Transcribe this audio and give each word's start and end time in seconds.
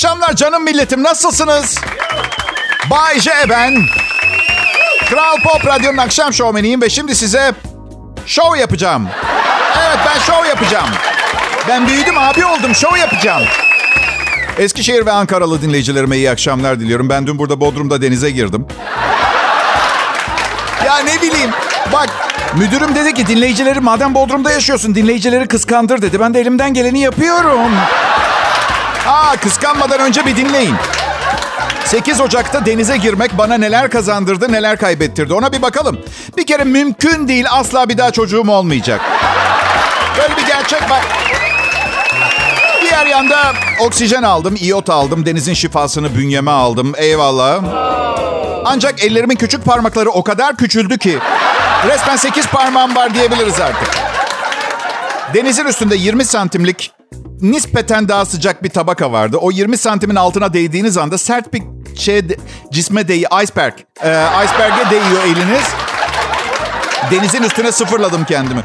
akşamlar 0.00 0.36
canım 0.36 0.64
milletim. 0.64 1.02
Nasılsınız? 1.02 1.78
Bay 2.90 3.20
J 3.20 3.30
ben. 3.48 3.74
Kral 5.10 5.36
Pop 5.44 5.66
Radyo'nun 5.66 5.96
akşam 5.96 6.32
şovmeniyim 6.32 6.82
ve 6.82 6.90
şimdi 6.90 7.14
size 7.14 7.52
şov 8.26 8.56
yapacağım. 8.56 9.08
Evet 9.86 9.98
ben 10.06 10.20
şov 10.20 10.44
yapacağım. 10.44 10.88
Ben 11.68 11.88
büyüdüm 11.88 12.18
abi 12.18 12.44
oldum 12.44 12.74
şov 12.74 12.96
yapacağım. 12.96 13.42
Eskişehir 14.58 15.06
ve 15.06 15.12
Ankaralı 15.12 15.62
dinleyicilerime 15.62 16.16
iyi 16.16 16.30
akşamlar 16.30 16.80
diliyorum. 16.80 17.08
Ben 17.08 17.26
dün 17.26 17.38
burada 17.38 17.60
Bodrum'da 17.60 18.02
denize 18.02 18.30
girdim. 18.30 18.66
Ya 20.86 20.98
ne 20.98 21.22
bileyim. 21.22 21.50
Bak 21.92 22.08
müdürüm 22.56 22.94
dedi 22.94 23.14
ki 23.14 23.26
dinleyicileri 23.26 23.80
madem 23.80 24.14
Bodrum'da 24.14 24.52
yaşıyorsun 24.52 24.94
dinleyicileri 24.94 25.48
kıskandır 25.48 26.02
dedi. 26.02 26.20
Ben 26.20 26.34
de 26.34 26.40
elimden 26.40 26.74
geleni 26.74 27.00
yapıyorum. 27.00 27.70
Aa 29.08 29.36
kıskanmadan 29.36 30.00
önce 30.00 30.26
bir 30.26 30.36
dinleyin. 30.36 30.74
8 31.84 32.20
Ocak'ta 32.20 32.66
denize 32.66 32.96
girmek 32.96 33.38
bana 33.38 33.54
neler 33.54 33.90
kazandırdı, 33.90 34.52
neler 34.52 34.78
kaybettirdi. 34.78 35.34
Ona 35.34 35.52
bir 35.52 35.62
bakalım. 35.62 36.00
Bir 36.36 36.46
kere 36.46 36.64
mümkün 36.64 37.28
değil 37.28 37.46
asla 37.50 37.88
bir 37.88 37.98
daha 37.98 38.10
çocuğum 38.10 38.50
olmayacak. 38.50 39.00
Böyle 40.18 40.36
bir 40.36 40.46
gerçek 40.46 40.90
var. 40.90 41.02
Diğer 42.82 43.06
yanda 43.06 43.52
oksijen 43.80 44.22
aldım, 44.22 44.56
iot 44.62 44.90
aldım, 44.90 45.26
denizin 45.26 45.54
şifasını 45.54 46.14
bünyeme 46.16 46.50
aldım. 46.50 46.92
Eyvallah. 46.96 47.60
Ancak 48.64 49.04
ellerimin 49.04 49.36
küçük 49.36 49.64
parmakları 49.64 50.10
o 50.10 50.24
kadar 50.24 50.56
küçüldü 50.56 50.98
ki 50.98 51.18
resmen 51.88 52.16
8 52.16 52.46
parmağım 52.46 52.96
var 52.96 53.14
diyebiliriz 53.14 53.60
artık. 53.60 53.90
Denizin 55.34 55.64
üstünde 55.66 55.96
20 55.96 56.24
santimlik 56.24 56.92
nispeten 57.40 58.08
daha 58.08 58.24
sıcak 58.24 58.62
bir 58.62 58.70
tabaka 58.70 59.12
vardı. 59.12 59.36
O 59.36 59.50
20 59.50 59.76
santimin 59.76 60.16
altına 60.16 60.52
değdiğiniz 60.52 60.96
anda 60.96 61.18
sert 61.18 61.52
bir 61.52 61.62
şey 61.96 62.22
cisme 62.72 63.08
değiyor. 63.08 63.30
Iceberg. 63.42 63.74
Ee, 64.02 64.26
iceberg'e 64.44 64.90
değiyor 64.90 65.24
eliniz. 65.24 65.64
Denizin 67.10 67.42
üstüne 67.42 67.72
sıfırladım 67.72 68.24
kendimi. 68.24 68.60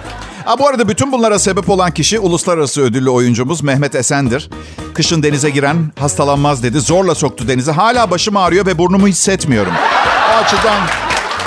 Ha, 0.46 0.60
bu 0.60 0.68
arada 0.68 0.88
bütün 0.88 1.12
bunlara 1.12 1.40
sebep 1.40 1.70
olan 1.70 1.92
kişi 1.92 2.20
uluslararası 2.20 2.82
ödüllü 2.82 3.10
oyuncumuz 3.10 3.64
Mehmet 3.64 3.96
Esen'dir. 3.96 4.50
Kışın 4.94 5.24
denize 5.24 5.50
giren 5.50 5.92
hastalanmaz 6.00 6.64
dedi. 6.64 6.80
Zorla 6.80 7.16
soktu 7.16 7.48
denize. 7.48 7.72
Hala 7.72 8.12
başım 8.12 8.38
ağrıyor 8.38 8.66
ve 8.66 8.78
burnumu 8.78 9.08
hissetmiyorum. 9.08 9.74
O 10.34 10.44
açıdan 10.44 10.80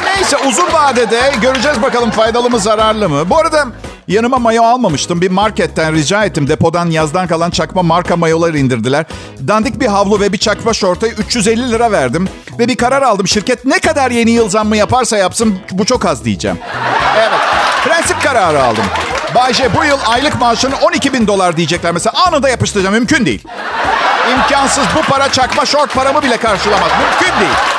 Neyse 0.05 0.37
uzun 0.49 0.73
vadede 0.73 1.33
göreceğiz 1.43 1.83
bakalım 1.83 2.11
faydalı 2.11 2.51
mı 2.51 2.59
zararlı 2.59 3.09
mı. 3.09 3.31
Bu 3.31 3.39
arada 3.39 3.67
yanıma 4.09 4.39
mayo 4.39 4.62
almamıştım. 4.62 5.20
Bir 5.20 5.31
marketten 5.31 5.95
rica 5.95 6.25
ettim. 6.25 6.48
Depodan 6.48 6.91
yazdan 6.91 7.27
kalan 7.27 7.51
çakma 7.51 7.83
marka 7.83 8.17
mayolar 8.17 8.55
indirdiler. 8.55 9.06
Dandik 9.48 9.81
bir 9.81 9.87
havlu 9.87 10.20
ve 10.20 10.33
bir 10.33 10.39
çakma 10.39 10.73
şortaya 10.73 11.12
350 11.12 11.70
lira 11.70 11.92
verdim. 11.92 12.28
Ve 12.59 12.69
bir 12.69 12.77
karar 12.77 13.03
aldım. 13.03 13.28
Şirket 13.28 13.65
ne 13.65 13.78
kadar 13.78 14.11
yeni 14.11 14.31
yıl 14.31 14.48
zammı 14.48 14.77
yaparsa 14.77 15.17
yapsın 15.17 15.59
bu 15.73 15.84
çok 15.84 16.05
az 16.06 16.25
diyeceğim. 16.25 16.59
Evet. 17.19 17.41
Prensip 17.84 18.23
kararı 18.23 18.62
aldım. 18.62 18.84
Bayce 19.34 19.70
bu 19.75 19.84
yıl 19.84 19.98
aylık 20.06 20.41
maaşını 20.41 20.75
12 20.83 21.12
bin 21.12 21.27
dolar 21.27 21.56
diyecekler. 21.56 21.93
Mesela 21.93 22.27
anında 22.27 22.48
yapıştıracağım. 22.48 22.95
Mümkün 22.95 23.27
değil. 23.27 23.45
İmkansız. 24.33 24.84
Bu 24.97 25.03
para 25.03 25.33
çakma 25.33 25.67
şort 25.67 25.95
paramı 25.95 26.22
bile 26.22 26.37
karşılamaz. 26.37 26.91
Mümkün 27.00 27.41
değil. 27.41 27.78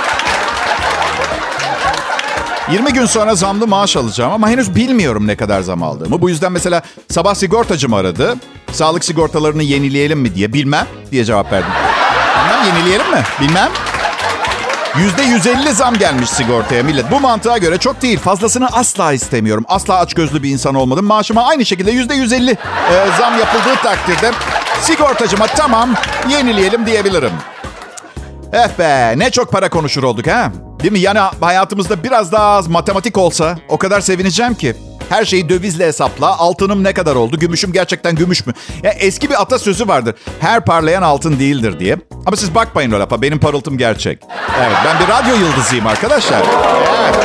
20 2.72 2.94
gün 2.94 3.06
sonra 3.06 3.36
zamlı 3.36 3.68
maaş 3.68 3.98
alacağım 3.98 4.32
ama 4.32 4.50
henüz 4.50 4.76
bilmiyorum 4.76 5.28
ne 5.28 5.36
kadar 5.36 5.62
zam 5.62 5.84
aldığımı. 5.84 6.22
Bu 6.22 6.30
yüzden 6.30 6.52
mesela 6.52 6.82
sabah 7.10 7.36
sigortacım 7.36 7.94
aradı. 7.94 8.36
Sağlık 8.72 9.06
sigortalarını 9.06 9.64
yenileyelim 9.64 10.20
mi 10.20 10.36
diye. 10.36 10.54
Bilmem 10.54 10.88
diye 11.12 11.26
cevap 11.26 11.52
verdim. 11.52 11.72
Bilmem 12.44 12.76
yenileyelim 12.76 13.12
mi? 13.12 13.24
Bilmem. 13.42 13.70
Yüzde 14.98 15.22
150 15.22 15.74
zam 15.74 15.98
gelmiş 15.98 16.30
sigortaya 16.30 16.84
millet. 16.84 17.12
Bu 17.12 17.20
mantığa 17.20 17.58
göre 17.58 17.78
çok 17.78 18.02
değil. 18.02 18.20
Fazlasını 18.20 18.68
asla 18.68 19.14
istemiyorum. 19.14 19.66
Asla 19.68 19.98
açgözlü 20.00 20.44
bir 20.44 20.50
insan 20.50 20.76
olmadım. 20.76 21.06
Maaşıma 21.06 21.48
aynı 21.48 21.66
şekilde 21.66 21.92
yüzde 21.92 22.14
150 22.16 22.52
e, 22.52 22.58
zam 23.18 23.40
yapıldığı 23.40 23.76
takdirde 23.84 24.32
sigortacıma 24.82 25.48
tamam 25.48 25.90
yenileyelim 26.30 26.86
diyebilirim. 26.86 27.34
Eh 28.54 28.80
be 28.80 29.14
ne 29.18 29.32
çok 29.32 29.52
para 29.52 29.70
konuşur 29.70 30.04
olduk 30.04 30.28
ha. 30.28 30.52
Değil 30.80 30.92
mi? 30.92 31.00
Yani 31.00 31.20
hayatımızda 31.42 32.04
biraz 32.04 32.32
daha 32.32 32.46
az 32.46 32.68
matematik 32.68 33.18
olsa 33.18 33.58
o 33.70 33.78
kadar 33.78 34.02
sevineceğim 34.02 34.54
ki. 34.56 34.76
Her 35.10 35.26
şeyi 35.26 35.50
dövizle 35.50 35.88
hesapla. 35.88 36.38
Altınım 36.38 36.84
ne 36.84 36.94
kadar 36.94 37.16
oldu? 37.16 37.40
Gümüşüm 37.40 37.74
gerçekten 37.74 38.16
gümüş 38.16 38.46
mü? 38.46 38.54
Ya 38.84 38.92
eski 38.92 39.30
bir 39.30 39.42
atasözü 39.42 39.88
vardır. 39.88 40.16
Her 40.40 40.66
parlayan 40.66 41.02
altın 41.02 41.40
değildir 41.40 41.80
diye. 41.80 41.98
Ama 42.26 42.36
siz 42.36 42.56
bakmayın 42.56 42.92
o 42.92 43.00
lafa. 43.00 43.22
Benim 43.22 43.40
parıltım 43.40 43.78
gerçek. 43.78 44.20
Evet 44.60 44.78
ben 44.86 45.00
bir 45.00 45.14
radyo 45.14 45.46
yıldızıyım 45.46 45.88
arkadaşlar. 45.88 46.42
Evet. 47.04 47.16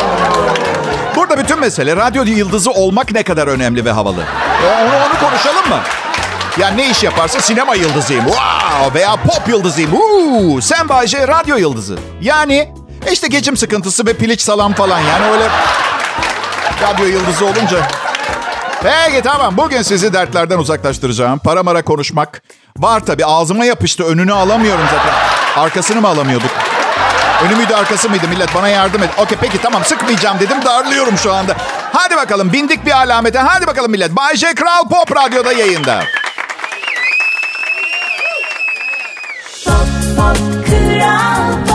Burada 1.17 1.39
bütün 1.39 1.61
mesele 1.61 1.97
radyo 1.97 2.25
yıldızı 2.25 2.71
olmak 2.71 3.13
ne 3.13 3.23
kadar 3.23 3.47
önemli 3.47 3.85
ve 3.85 3.93
havalı. 3.93 4.25
Onu, 4.65 4.97
onu 4.97 5.29
konuşalım 5.29 5.69
mı? 5.69 5.81
Ya 6.59 6.69
ne 6.69 6.91
iş 6.91 7.03
yaparsa 7.03 7.41
sinema 7.41 7.75
yıldızıyım. 7.75 8.25
Wow! 8.25 8.95
Veya 8.95 9.17
pop 9.17 9.49
yıldızıyım. 9.49 9.91
Woo! 9.91 10.61
Sen 10.61 10.89
Bayce 10.89 11.29
radyo 11.29 11.57
yıldızı. 11.57 11.99
Yani 12.21 12.69
işte 13.13 13.29
geçim 13.29 13.57
sıkıntısı 13.57 14.07
ve 14.07 14.13
piliç 14.15 14.41
salam 14.41 14.73
falan. 14.73 15.01
Yani 15.01 15.27
öyle 15.33 15.49
radyo 16.83 17.07
yıldızı 17.07 17.45
olunca. 17.45 17.79
Peki 18.83 19.23
tamam. 19.23 19.57
Bugün 19.57 19.83
sizi 19.83 20.13
dertlerden 20.13 20.59
uzaklaştıracağım. 20.59 21.39
Para 21.39 21.63
mara 21.63 21.83
konuşmak. 21.83 22.43
Var 22.79 23.01
tabii. 23.01 23.25
Ağzıma 23.27 23.65
yapıştı. 23.65 24.05
Önünü 24.05 24.33
alamıyorum 24.33 24.85
zaten. 24.91 25.15
Arkasını 25.63 26.01
mı 26.01 26.09
alamıyorduk? 26.09 26.51
Önü 27.45 27.57
müydü 27.57 27.75
arkası 27.75 28.11
mıydı 28.11 28.29
millet? 28.29 28.55
Bana 28.55 28.69
yardım 28.69 29.03
et. 29.03 29.11
Okey 29.19 29.39
peki 29.41 29.59
tamam 29.63 29.85
sıkmayacağım 29.85 30.41
dedim. 30.41 30.65
Darlıyorum 30.65 31.19
şu 31.19 31.33
anda. 31.35 31.57
Hadi 31.93 32.17
bakalım 32.17 32.53
bindik 32.53 32.87
bir 32.87 32.91
alamete. 32.91 33.39
Hadi 33.39 33.67
bakalım 33.67 33.91
millet. 33.91 34.17
Bay 34.17 34.37
J. 34.37 34.55
Kral 34.55 34.89
Pop 34.89 35.17
Radyo'da 35.17 35.53
yayında. 35.53 36.01
Pop, 39.65 39.75
pop, 40.17 40.67
Kral 40.67 41.67
Pop. 41.67 41.74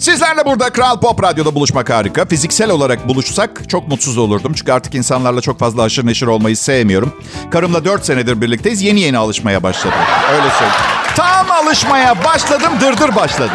Sizlerle 0.00 0.44
burada 0.44 0.70
Kral 0.70 1.00
Pop 1.00 1.22
Radyo'da 1.22 1.54
buluşmak 1.54 1.90
harika. 1.90 2.24
Fiziksel 2.24 2.70
olarak 2.70 3.08
buluşsak 3.08 3.68
çok 3.68 3.88
mutsuz 3.88 4.18
olurdum. 4.18 4.52
Çünkü 4.52 4.72
artık 4.72 4.94
insanlarla 4.94 5.40
çok 5.40 5.58
fazla 5.58 5.82
aşırı 5.82 6.06
neşir 6.06 6.26
olmayı 6.26 6.56
sevmiyorum. 6.56 7.22
Karımla 7.50 7.84
4 7.84 8.04
senedir 8.04 8.40
birlikteyiz. 8.40 8.82
Yeni 8.82 9.00
yeni 9.00 9.18
alışmaya 9.18 9.62
başladım. 9.62 9.98
Öyle 10.32 10.50
söyleyeyim. 10.50 10.82
Tam 11.16 11.50
alışmaya 11.50 12.24
başladım 12.24 12.72
dırdır 12.80 13.16
başladı. 13.16 13.52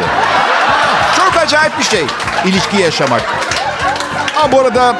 Çok 1.16 1.36
acayip 1.42 1.78
bir 1.78 1.84
şey 1.84 2.04
ilişki 2.46 2.76
yaşamak. 2.76 3.22
Ha 4.34 4.52
bu 4.52 4.60
arada 4.60 4.96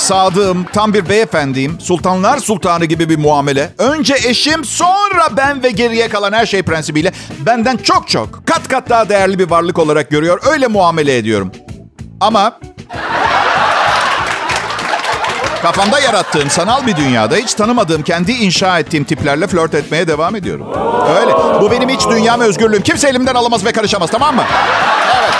sadığım, 0.00 0.64
tam 0.72 0.94
bir 0.94 1.08
beyefendiyim. 1.08 1.80
Sultanlar 1.80 2.38
sultanı 2.38 2.84
gibi 2.84 3.08
bir 3.08 3.18
muamele. 3.18 3.72
Önce 3.78 4.14
eşim, 4.14 4.64
sonra 4.64 5.28
ben 5.36 5.62
ve 5.62 5.70
geriye 5.70 6.08
kalan 6.08 6.32
her 6.32 6.46
şey 6.46 6.62
prensibiyle 6.62 7.12
benden 7.38 7.76
çok 7.76 8.08
çok, 8.08 8.46
kat 8.46 8.68
kat 8.68 8.90
daha 8.90 9.08
değerli 9.08 9.38
bir 9.38 9.50
varlık 9.50 9.78
olarak 9.78 10.10
görüyor. 10.10 10.40
Öyle 10.52 10.66
muamele 10.66 11.16
ediyorum. 11.16 11.52
Ama 12.20 12.58
kafamda 15.62 16.00
yarattığım 16.00 16.50
sanal 16.50 16.86
bir 16.86 16.96
dünyada 16.96 17.36
hiç 17.36 17.54
tanımadığım, 17.54 18.02
kendi 18.02 18.32
inşa 18.32 18.78
ettiğim 18.78 19.04
tiplerle 19.04 19.46
flört 19.46 19.74
etmeye 19.74 20.08
devam 20.08 20.36
ediyorum. 20.36 20.66
Öyle. 21.20 21.32
Bu 21.60 21.70
benim 21.70 21.88
iç 21.88 22.00
dünyam, 22.10 22.40
özgürlüğüm. 22.40 22.82
Kimse 22.82 23.08
elimden 23.08 23.34
alamaz 23.34 23.64
ve 23.64 23.72
karışamaz, 23.72 24.10
tamam 24.10 24.36
mı? 24.36 24.44
Evet. 25.20 25.34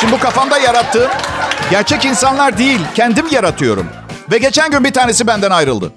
Şimdi 0.00 0.12
bu 0.12 0.18
kafamda 0.18 0.58
yarattığım 0.58 1.10
gerçek 1.70 2.04
insanlar 2.04 2.58
değil, 2.58 2.80
kendim 2.94 3.26
yaratıyorum. 3.30 3.86
Ve 4.32 4.38
geçen 4.38 4.70
gün 4.70 4.84
bir 4.84 4.92
tanesi 4.92 5.26
benden 5.26 5.50
ayrıldı. 5.50 5.92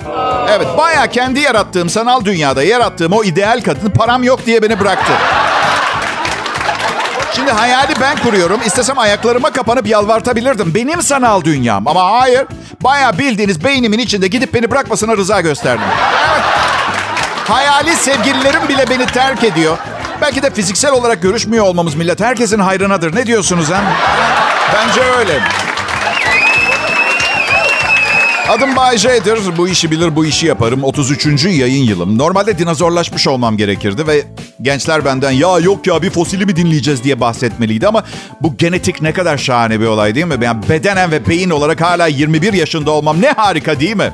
Evet, 0.50 0.68
baya 0.78 1.08
kendi 1.08 1.40
yarattığım 1.40 1.90
sanal 1.90 2.25
dünyada 2.25 2.64
yarattığım 2.64 3.14
o 3.14 3.24
ideal 3.24 3.62
kadın 3.66 3.90
param 3.90 4.24
yok 4.24 4.46
diye 4.46 4.62
beni 4.62 4.80
bıraktı. 4.80 5.14
Şimdi 7.36 7.52
hayali 7.52 7.94
ben 8.02 8.18
kuruyorum. 8.18 8.60
İstesem 8.66 9.00
ayaklarıma 9.00 9.50
kapanıp 9.50 9.88
yalvartabilirdim. 9.88 10.75
Benim 10.75 11.02
sanal 11.02 11.44
dünyam. 11.44 11.88
Ama 11.88 12.12
hayır. 12.12 12.46
Baya 12.81 13.18
bildiğiniz 13.18 13.63
beynimin 13.63 14.00
içinde 14.00 14.28
gidip 14.28 14.54
beni 14.54 14.72
bırakmasına 14.72 15.18
rıza 15.18 15.42
gösterdim. 15.42 15.86
Hayali 17.48 17.96
sevgililerim 17.96 18.68
bile 18.68 18.90
beni 18.90 19.06
terk 19.06 19.44
ediyor. 19.44 19.78
Belki 20.22 20.44
de 20.44 20.50
fiziksel 20.50 20.92
olarak 20.92 21.22
görüşmüyor 21.22 21.66
olmamız 21.66 21.96
millet 21.96 22.22
herkesin 22.22 22.60
hayrınadır. 22.60 23.16
Ne 23.16 23.25
diyorsunuz 23.25 23.70
ha? 23.72 23.81
Bence 24.74 25.02
öyle. 25.02 25.40
Adım 28.50 28.75
Bay 28.75 28.98
J'dir. 28.98 29.58
Bu 29.58 29.68
işi 29.68 29.92
bilir, 29.92 30.16
bu 30.16 30.25
işi 30.25 30.46
yaparım. 30.46 30.84
33. 30.84 31.46
yayın 31.46 31.84
yılım. 31.84 32.18
Normalde 32.18 32.58
dinozorlaşmış 32.58 33.28
olmam 33.28 33.58
gerekirdi 33.58 34.08
ve 34.08 34.24
gençler 34.62 35.06
benden 35.06 35.31
ya 35.31 35.60
yok 35.60 35.88
ya 35.88 36.02
bir 36.02 36.10
fosili 36.10 36.46
mi 36.46 36.56
dinleyeceğiz 36.56 37.04
diye 37.04 37.19
bahsetmeliydi 37.19 37.88
ama 37.88 38.04
bu 38.42 38.58
genetik 38.58 39.02
ne 39.02 39.14
kadar 39.14 39.38
şahane 39.38 39.80
bir 39.80 39.86
olay 39.86 40.16
değil 40.16 40.25
mi? 40.25 40.36
Yani 40.42 40.70
bedenen 40.70 41.12
ve 41.12 41.28
beyin 41.28 41.50
olarak 41.50 41.81
hala 41.81 42.08
21 42.08 42.54
yaşında 42.54 42.92
olmam 42.92 43.22
ne 43.22 43.31
harika 43.31 43.80
değil 43.80 43.96
mi? 43.96 44.12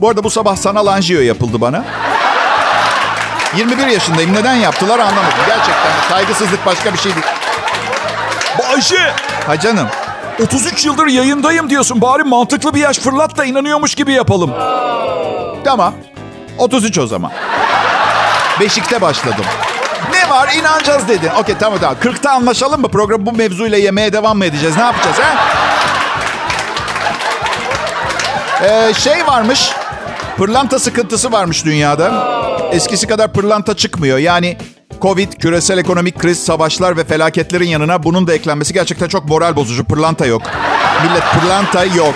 Bu 0.00 0.08
arada 0.08 0.24
bu 0.24 0.30
sabah 0.30 0.56
sanal 0.56 0.86
anjiyo 0.86 1.20
yapıldı 1.20 1.60
bana. 1.60 1.84
21 3.56 3.86
yaşındayım. 3.86 4.34
Neden 4.34 4.54
yaptılar 4.54 4.98
anlamadım. 4.98 5.38
Gerçekten 5.46 6.08
saygısızlık 6.10 6.66
başka 6.66 6.92
bir 6.92 6.98
şey 6.98 7.12
değil. 7.12 7.26
Ayşe 8.74 9.12
Ha 9.46 9.60
canım. 9.60 9.88
33 10.42 10.84
yıldır 10.84 11.06
yayındayım 11.06 11.70
diyorsun. 11.70 12.00
Bari 12.00 12.24
mantıklı 12.24 12.74
bir 12.74 12.80
yaş 12.80 12.98
fırlat 12.98 13.36
da 13.36 13.44
inanıyormuş 13.44 13.94
gibi 13.94 14.12
yapalım. 14.12 14.50
Tamam. 15.64 15.94
33 16.58 16.98
o 16.98 17.06
zaman. 17.06 17.32
Beşikte 18.60 19.00
başladım. 19.00 19.44
Ne 20.12 20.30
var 20.30 20.52
inanacağız 20.60 21.08
dedin. 21.08 21.30
Okey 21.40 21.54
tamam 21.58 21.78
tamam. 21.78 21.96
40'ta 22.02 22.30
anlaşalım 22.30 22.80
mı? 22.80 22.88
Program 22.88 23.26
bu 23.26 23.32
mevzuyla 23.32 23.78
yemeye 23.78 24.12
devam 24.12 24.38
mı 24.38 24.44
edeceğiz? 24.44 24.76
Ne 24.76 24.82
yapacağız 24.82 25.16
ha? 25.18 25.34
Ee, 28.64 28.94
şey 28.94 29.26
varmış. 29.26 29.70
Pırlanta 30.36 30.78
sıkıntısı 30.78 31.32
varmış 31.32 31.64
dünyada. 31.64 32.12
Eskisi 32.72 33.06
kadar 33.06 33.32
pırlanta 33.32 33.76
çıkmıyor. 33.76 34.18
Yani 34.18 34.56
Covid, 35.02 35.32
küresel 35.32 35.78
ekonomik 35.78 36.18
kriz, 36.18 36.44
savaşlar 36.44 36.96
ve 36.96 37.04
felaketlerin 37.04 37.68
yanına 37.68 38.02
bunun 38.02 38.26
da 38.26 38.34
eklenmesi 38.34 38.72
gerçekten 38.74 39.08
çok 39.08 39.24
moral 39.28 39.56
bozucu. 39.56 39.84
Pırlanta 39.84 40.26
yok. 40.26 40.42
Millet 41.04 41.22
pırlanta 41.32 41.84
yok. 41.84 42.14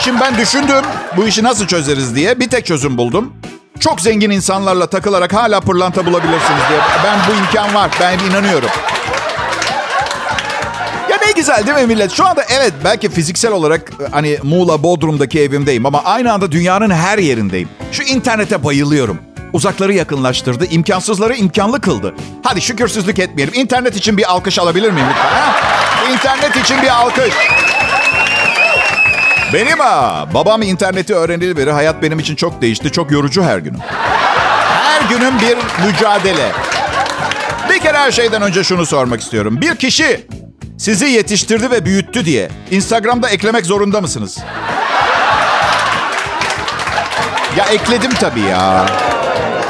Şimdi 0.00 0.20
ben 0.20 0.38
düşündüm 0.38 0.84
bu 1.16 1.26
işi 1.26 1.42
nasıl 1.42 1.66
çözeriz 1.66 2.14
diye. 2.16 2.40
Bir 2.40 2.48
tek 2.48 2.66
çözüm 2.66 2.98
buldum. 2.98 3.32
Çok 3.80 4.00
zengin 4.00 4.30
insanlarla 4.30 4.86
takılarak 4.86 5.32
hala 5.32 5.60
pırlanta 5.60 6.06
bulabilirsiniz 6.06 6.62
diye. 6.68 6.80
Ben 7.04 7.18
bu 7.28 7.38
imkan 7.40 7.74
var. 7.74 7.90
Ben 8.00 8.18
inanıyorum. 8.18 8.68
Ya 11.10 11.16
ne 11.26 11.32
güzel 11.32 11.66
değil 11.66 11.78
mi 11.78 11.94
millet? 11.94 12.12
Şu 12.12 12.26
anda 12.26 12.44
evet 12.48 12.72
belki 12.84 13.08
fiziksel 13.10 13.52
olarak 13.52 13.92
e, 14.00 14.10
hani 14.10 14.38
Muğla 14.42 14.82
Bodrum'daki 14.82 15.40
evimdeyim 15.40 15.86
ama 15.86 16.02
aynı 16.04 16.32
anda 16.32 16.52
dünyanın 16.52 16.90
her 16.90 17.18
yerindeyim. 17.18 17.68
Şu 17.92 18.02
internete 18.02 18.64
bayılıyorum. 18.64 19.18
Uzakları 19.54 19.92
yakınlaştırdı, 19.94 20.66
imkansızları 20.66 21.34
imkanlı 21.34 21.80
kıldı. 21.80 22.14
Hadi 22.42 22.60
şükürsüzlük 22.60 23.18
etmeyelim. 23.18 23.54
İnternet 23.54 23.96
için 23.96 24.16
bir 24.16 24.30
alkış 24.32 24.58
alabilir 24.58 24.90
miyim 24.90 25.06
lütfen? 25.10 25.28
Ha? 25.28 25.54
İnternet 26.12 26.56
için 26.56 26.82
bir 26.82 26.88
alkış. 26.88 27.34
Benim 29.52 29.78
ha. 29.78 30.26
Babam 30.34 30.62
interneti 30.62 31.14
öğreneli 31.14 31.56
beri 31.56 31.72
hayat 31.72 32.02
benim 32.02 32.18
için 32.18 32.36
çok 32.36 32.62
değişti. 32.62 32.92
Çok 32.92 33.10
yorucu 33.10 33.42
her 33.42 33.58
günüm. 33.58 33.80
Her 34.82 35.02
günüm 35.08 35.40
bir 35.40 35.58
mücadele. 35.86 36.52
Bir 37.70 37.78
kere 37.78 37.98
her 37.98 38.12
şeyden 38.12 38.42
önce 38.42 38.64
şunu 38.64 38.86
sormak 38.86 39.20
istiyorum. 39.20 39.60
Bir 39.60 39.76
kişi 39.76 40.26
sizi 40.78 41.06
yetiştirdi 41.06 41.70
ve 41.70 41.84
büyüttü 41.84 42.24
diye 42.24 42.48
Instagram'da 42.70 43.28
eklemek 43.28 43.66
zorunda 43.66 44.00
mısınız? 44.00 44.38
Ya 47.56 47.64
ekledim 47.64 48.10
tabii 48.20 48.40
ya. 48.40 48.86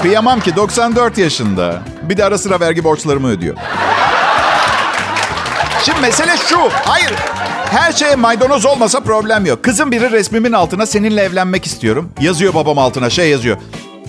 Kıyamam 0.04 0.40
ki 0.40 0.56
94 0.56 1.18
yaşında. 1.18 1.82
Bir 2.02 2.16
de 2.16 2.24
ara 2.24 2.38
sıra 2.38 2.60
vergi 2.60 2.84
borçlarımı 2.84 3.28
ödüyor. 3.28 3.56
Şimdi 5.82 6.00
mesele 6.00 6.36
şu. 6.36 6.58
Hayır. 6.84 7.12
Her 7.70 7.92
şeye 7.92 8.16
maydanoz 8.16 8.66
olmasa 8.66 9.00
problem 9.00 9.46
yok. 9.46 9.64
Kızım 9.64 9.92
biri 9.92 10.10
resmimin 10.10 10.52
altına 10.52 10.86
seninle 10.86 11.22
evlenmek 11.22 11.66
istiyorum. 11.66 12.12
Yazıyor 12.20 12.54
babam 12.54 12.78
altına 12.78 13.10
şey 13.10 13.30
yazıyor. 13.30 13.56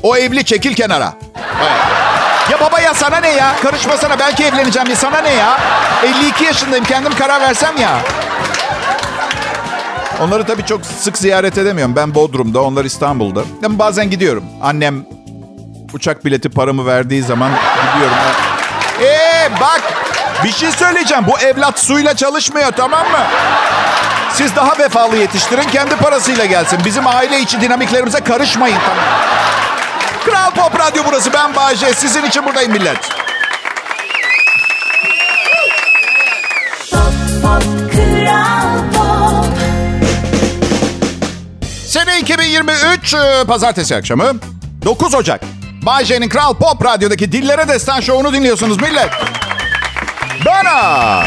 O 0.03 0.17
evli 0.17 0.45
çekil 0.45 0.73
kenara. 0.73 1.13
Ya 2.51 2.59
baba 2.61 2.79
ya 2.79 2.93
sana 2.93 3.17
ne 3.17 3.29
ya? 3.29 3.55
Karışmasana 3.63 4.19
belki 4.19 4.43
evleneceğim 4.43 4.89
ya 4.89 4.95
sana 4.95 5.21
ne 5.21 5.33
ya? 5.33 5.59
52 6.03 6.43
yaşındayım 6.43 6.85
kendim 6.85 7.15
karar 7.15 7.41
versem 7.41 7.77
ya. 7.77 7.99
Onları 10.21 10.43
tabii 10.45 10.65
çok 10.65 10.85
sık 10.85 11.17
ziyaret 11.17 11.57
edemiyorum. 11.57 11.95
Ben 11.95 12.15
Bodrum'da, 12.15 12.61
onlar 12.61 12.85
İstanbul'da. 12.85 13.41
Ama 13.65 13.79
bazen 13.79 14.09
gidiyorum. 14.09 14.43
Annem 14.61 15.05
uçak 15.95 16.25
bileti 16.25 16.49
paramı 16.49 16.85
verdiği 16.85 17.23
zaman 17.23 17.51
gidiyorum. 17.93 18.17
Eee 19.01 19.49
bak 19.61 19.81
bir 20.43 20.51
şey 20.51 20.71
söyleyeceğim. 20.71 21.23
Bu 21.27 21.39
evlat 21.39 21.79
suyla 21.79 22.15
çalışmıyor 22.15 22.71
tamam 22.71 23.11
mı? 23.11 23.19
Siz 24.33 24.55
daha 24.55 24.77
vefalı 24.79 25.17
yetiştirin 25.17 25.63
kendi 25.63 25.95
parasıyla 25.95 26.45
gelsin. 26.45 26.79
Bizim 26.85 27.07
aile 27.07 27.39
içi 27.39 27.61
dinamiklerimize 27.61 28.19
karışmayın 28.19 28.77
tamam 28.85 29.03
Kral 30.25 30.51
Pop 30.51 30.79
Radyo 30.79 31.03
burası. 31.07 31.33
Ben 31.33 31.55
Bayece. 31.55 31.93
Sizin 31.93 32.23
için 32.23 32.45
buradayım 32.45 32.71
millet. 32.71 33.09
Pop 36.91 37.13
pop 37.43 37.63
kral 37.91 38.77
pop 38.93 39.57
Sene 41.87 42.19
2023 42.19 43.13
e, 43.13 43.43
pazartesi 43.47 43.95
akşamı 43.95 44.33
9 44.85 45.13
Ocak. 45.13 45.54
Bayce'nin 45.85 46.29
Kral 46.29 46.53
Pop 46.53 46.85
Radyo'daki 46.85 47.31
Dillere 47.31 47.67
Destan 47.67 47.99
Show'unu 48.01 48.33
dinliyorsunuz 48.33 48.81
millet. 48.81 49.09
Bana. 50.45 51.23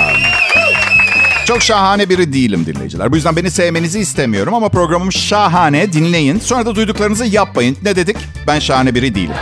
Çok 1.46 1.62
şahane 1.62 2.08
biri 2.08 2.32
değilim 2.32 2.66
dinleyiciler. 2.66 3.12
Bu 3.12 3.16
yüzden 3.16 3.37
beni 3.37 3.50
sevmenizi 3.50 4.00
istemiyorum 4.00 4.55
ama 4.55 4.69
programım 4.69 5.12
şahane. 5.12 5.93
Dinleyin. 5.93 6.40
Sonra 6.40 6.66
da 6.66 6.75
duyduklarınızı 6.75 7.25
yapmayın. 7.26 7.76
Ne 7.82 7.96
dedik? 7.96 8.16
Ben 8.46 8.58
şahane 8.58 8.94
biri 8.94 9.14
değilim. 9.14 9.34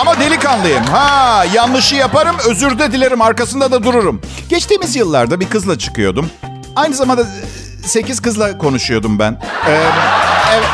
Ama 0.00 0.20
delikanlıyım. 0.20 0.84
Ha, 0.84 1.44
yanlışı 1.54 1.94
yaparım, 1.94 2.36
özür 2.48 2.78
de 2.78 2.92
dilerim, 2.92 3.22
arkasında 3.22 3.72
da 3.72 3.84
dururum. 3.84 4.20
Geçtiğimiz 4.48 4.96
yıllarda 4.96 5.40
bir 5.40 5.48
kızla 5.50 5.78
çıkıyordum. 5.78 6.30
Aynı 6.76 6.94
zamanda 6.94 7.26
8 7.86 8.20
kızla 8.20 8.58
konuşuyordum 8.58 9.18
ben. 9.18 9.40
Ee, 9.68 9.82
evet. 10.54 10.68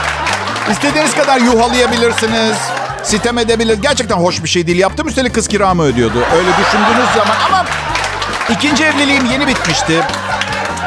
İstediğiniz 0.70 1.14
kadar 1.14 1.40
yuhalayabilirsiniz. 1.40 2.56
Sitem 3.02 3.38
edebilir. 3.38 3.78
Gerçekten 3.82 4.16
hoş 4.16 4.42
bir 4.44 4.48
şey 4.48 4.66
değil. 4.66 4.78
Yaptım 4.78 5.08
üstelik 5.08 5.34
kız 5.34 5.48
kiramı 5.48 5.82
ödüyordu. 5.82 6.18
Öyle 6.36 6.48
düşündüğünüz 6.48 7.08
zaman 7.16 7.36
ama 7.46 7.64
ikinci 8.50 8.84
evliliğim 8.84 9.24
yeni 9.26 9.46
bitmişti. 9.46 10.00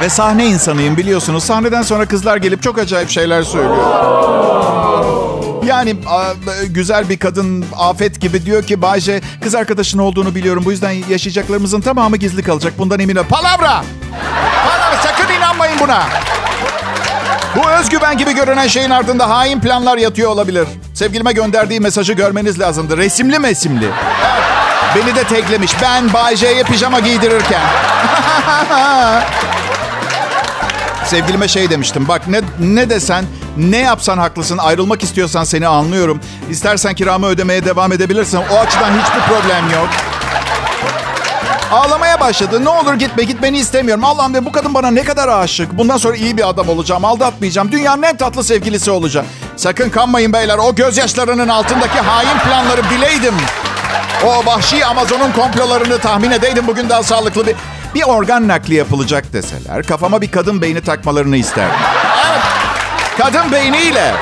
Ve 0.02 0.10
sahne 0.10 0.46
insanıyım 0.46 0.98
biliyorsunuz. 0.98 1.44
Sahneden 1.44 1.82
sonra 1.82 2.06
kızlar 2.06 2.38
gelip 2.38 2.64
çok 2.64 2.80
acayip 2.80 3.10
şeyler 3.10 3.44
söylüyor. 3.44 3.76
Yani 5.66 5.96
güzel 6.68 7.10
bir 7.10 7.18
kadın 7.18 7.66
afet 7.78 8.22
gibi 8.22 8.46
diyor 8.46 8.64
ki 8.64 8.82
Bayce 8.82 9.22
kız 9.44 9.56
arkadaşın 9.56 10.00
olduğunu 10.00 10.36
biliyorum. 10.36 10.64
Bu 10.66 10.72
yüzden 10.72 10.92
yaşayacaklarımızın 11.10 11.82
tamamı 11.82 12.18
gizli 12.18 12.44
kalacak. 12.44 12.74
Bundan 12.78 13.00
eminim. 13.00 13.26
Palavra! 13.30 13.84
Palavra! 14.66 14.98
Sakın 15.04 15.34
inanmayın 15.34 15.80
buna. 15.80 16.04
Bu 17.56 17.70
özgüven 17.70 18.18
gibi 18.18 18.36
görünen 18.36 18.68
şeyin 18.68 18.90
ardında 18.90 19.30
hain 19.30 19.60
planlar 19.60 19.98
yatıyor 19.98 20.32
olabilir. 20.32 20.68
Sevgilime 20.94 21.32
gönderdiği 21.32 21.80
mesajı 21.80 22.14
görmeniz 22.14 22.60
lazımdı. 22.60 22.98
Resimli 22.98 23.40
mesimli. 23.40 23.90
Beni 24.96 25.16
de 25.16 25.24
teklemiş. 25.24 25.72
Ben 25.82 26.14
Bay 26.14 26.36
J'ye 26.36 26.64
pijama 26.64 27.00
giydirirken. 27.00 27.62
Sevgilime 31.06 31.48
şey 31.48 31.70
demiştim. 31.70 32.08
Bak 32.08 32.28
ne 32.28 32.42
ne 32.60 32.90
desen, 32.90 33.26
ne 33.58 33.78
yapsan 33.78 34.18
haklısın. 34.18 34.58
Ayrılmak 34.58 35.04
istiyorsan 35.04 35.44
seni 35.44 35.68
anlıyorum. 35.68 36.20
İstersen 36.50 36.94
kiramı 36.94 37.26
ödemeye 37.26 37.66
devam 37.66 37.92
edebilirsin. 37.92 38.38
O 38.52 38.60
açıdan 38.60 38.92
hiçbir 38.92 39.22
problem 39.22 39.72
yok. 39.74 39.90
Ağlamaya 41.72 42.20
başladı. 42.20 42.66
Ne 42.66 42.70
olur 42.70 42.94
gitme, 42.94 43.24
gitmeni 43.24 43.58
istemiyorum. 43.58 44.04
Allah'ım 44.04 44.34
de 44.34 44.46
bu 44.46 44.52
kadın 44.52 44.74
bana 44.74 44.92
ne 44.92 45.04
kadar 45.04 45.28
aşık. 45.28 45.78
Bundan 45.78 45.98
sonra 45.98 46.16
iyi 46.16 46.38
bir 46.38 46.50
adam 46.50 46.70
olacağım, 46.70 47.06
aldatmayacağım. 47.06 47.72
Dünyanın 47.72 48.04
en 48.04 48.18
tatlı 48.18 48.44
sevgilisi 48.44 48.92
olacağım. 48.92 49.28
Sakın 49.56 49.90
kanmayın 49.90 50.34
beyler. 50.34 50.58
O 50.58 50.76
gözyaşlarının 50.76 51.48
altındaki 51.48 52.00
hain 52.00 52.40
planları 52.40 52.82
bileydim. 52.90 53.34
O 54.26 54.46
vahşi 54.46 54.86
Amazon'un 54.86 55.32
komplolarını 55.32 56.00
tahmin 56.00 56.32
edeydim. 56.32 56.68
Bugün 56.68 56.90
daha 56.90 57.04
sağlıklı 57.04 57.48
bir... 57.48 57.56
Bir 57.96 58.04
organ 58.04 58.48
nakli 58.48 58.76
yapılacak 58.76 59.34
deseler 59.34 59.84
kafama 59.84 60.22
bir 60.22 60.32
kadın 60.32 60.62
beyni 60.62 60.82
takmalarını 60.82 61.38
isterdim. 61.38 61.76
Evet. 62.32 62.42
Kadın 63.18 63.52
beyniyle 63.52 64.14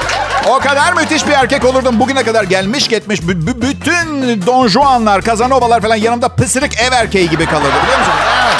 o 0.50 0.60
kadar 0.60 0.94
müthiş 0.94 1.28
bir 1.28 1.32
erkek 1.32 1.66
olurdum. 1.66 2.00
Bugüne 2.00 2.24
kadar 2.24 2.44
gelmiş 2.44 2.88
gitmiş 2.88 3.22
bütün 3.28 4.42
Don 4.46 4.68
Juanlar, 4.68 5.22
Casanova'lar 5.22 5.82
falan 5.82 5.96
yanımda 5.96 6.30
pısırık 6.30 6.78
ev 6.82 6.92
erkeği 6.92 7.30
gibi 7.30 7.46
kalırdı 7.46 7.68
biliyor 7.84 8.00
musun? 8.00 8.14
Evet. 8.46 8.54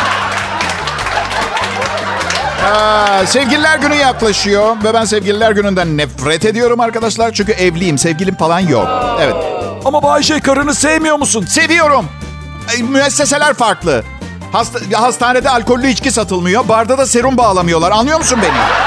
Aa, 2.76 3.26
sevgililer 3.28 3.78
günü 3.80 3.96
yaklaşıyor 3.96 4.76
ve 4.84 4.94
ben 4.94 5.06
sevgililer 5.06 5.52
gününden 5.52 5.98
nefret 5.98 6.46
ediyorum 6.46 6.80
arkadaşlar. 6.80 7.32
Çünkü 7.34 7.52
evliyim, 7.52 7.98
sevgilim 7.98 8.36
falan 8.36 8.60
yok. 8.60 8.88
Evet, 9.22 9.36
Ama 9.86 10.04
Bayşe 10.04 10.40
karını 10.40 10.76
sevmiyor 10.76 11.18
musun? 11.18 11.46
seviyorum. 11.46 12.06
Ay, 12.72 12.84
Müesseseler 12.84 13.54
farklı. 13.54 14.04
Hasta, 14.52 14.80
hastanede 15.02 15.50
alkollü 15.50 15.88
içki 15.88 16.12
satılmıyor. 16.12 16.68
Barda 16.68 16.98
da 16.98 17.06
serum 17.06 17.38
bağlamıyorlar. 17.38 17.92
Anlıyor 17.92 18.18
musun 18.18 18.40
beni? 18.42 18.83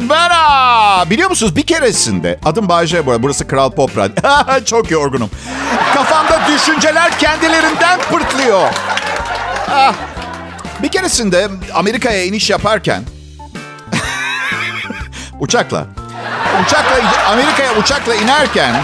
Merhaba. 0.00 1.10
Biliyor 1.10 1.30
musunuz 1.30 1.56
bir 1.56 1.62
keresinde 1.62 2.38
adım 2.44 2.68
Bayece 2.68 3.06
bu 3.06 3.10
arada. 3.10 3.22
Burası 3.22 3.46
Kral 3.48 3.70
Pop 3.70 3.96
Radyo. 3.96 4.64
Çok 4.64 4.90
yorgunum. 4.90 5.30
Kafamda 5.94 6.40
düşünceler 6.48 7.18
kendilerinden 7.18 8.00
pırtlıyor. 8.00 8.68
Ah, 9.70 9.94
bir 10.82 10.88
keresinde 10.88 11.48
Amerika'ya 11.74 12.24
iniş 12.24 12.50
yaparken 12.50 13.02
uçakla 15.40 15.86
uçakla 16.64 16.96
Amerika'ya 17.28 17.76
uçakla 17.76 18.14
inerken 18.14 18.74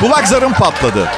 kulak 0.00 0.28
zarım 0.28 0.52
patladı. 0.52 1.08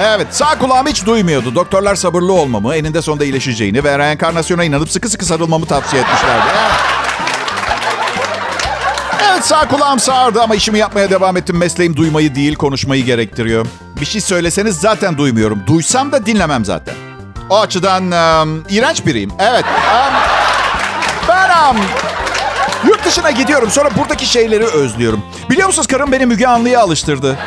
Evet 0.00 0.26
sağ 0.30 0.58
kulağım 0.58 0.86
hiç 0.86 1.06
duymuyordu. 1.06 1.54
Doktorlar 1.54 1.94
sabırlı 1.94 2.32
olmamı, 2.32 2.74
eninde 2.74 3.02
sonunda 3.02 3.24
iyileşeceğini 3.24 3.84
ve 3.84 3.98
reenkarnasyona 3.98 4.64
inanıp 4.64 4.90
sıkı 4.90 5.08
sıkı 5.08 5.24
sarılmamı 5.24 5.66
tavsiye 5.66 6.02
etmişlerdi. 6.02 6.44
Evet. 6.52 7.11
Evet 9.42 9.48
sağ 9.50 9.68
kulağım 9.68 9.98
sağırdı 9.98 10.42
ama 10.42 10.54
işimi 10.54 10.78
yapmaya 10.78 11.10
devam 11.10 11.36
ettim. 11.36 11.56
Mesleğim 11.56 11.96
duymayı 11.96 12.34
değil 12.34 12.54
konuşmayı 12.54 13.04
gerektiriyor. 13.04 13.66
Bir 14.00 14.06
şey 14.06 14.20
söyleseniz 14.20 14.76
zaten 14.76 15.18
duymuyorum. 15.18 15.62
Duysam 15.66 16.12
da 16.12 16.26
dinlemem 16.26 16.64
zaten. 16.64 16.94
O 17.50 17.60
açıdan 17.60 18.02
um, 18.02 18.64
iğrenç 18.70 19.06
biriyim. 19.06 19.32
Evet. 19.38 19.64
Um, 19.64 20.14
ben 21.28 21.50
um, 21.70 21.76
yurt 22.86 23.04
dışına 23.04 23.30
gidiyorum. 23.30 23.70
Sonra 23.70 23.90
buradaki 23.96 24.26
şeyleri 24.26 24.64
özlüyorum. 24.64 25.24
Biliyor 25.50 25.66
musunuz 25.66 25.86
karım 25.86 26.12
beni 26.12 26.26
Müge 26.26 26.46
Anlı'ya 26.46 26.80
alıştırdı. 26.80 27.38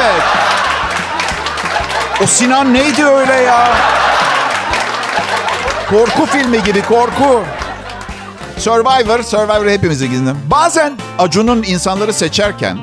Evet. 0.00 0.22
O 2.22 2.26
Sinan 2.26 2.74
neydi 2.74 3.04
öyle 3.04 3.34
ya? 3.34 3.68
Korku 5.90 6.26
filmi 6.26 6.62
gibi 6.62 6.82
korku. 6.82 7.44
Survivor, 8.58 9.22
Survivor 9.22 9.70
hepimizin 9.70 10.10
gizli. 10.10 10.30
Bazen 10.50 10.92
Acun'un 11.18 11.62
insanları 11.62 12.12
seçerken 12.12 12.78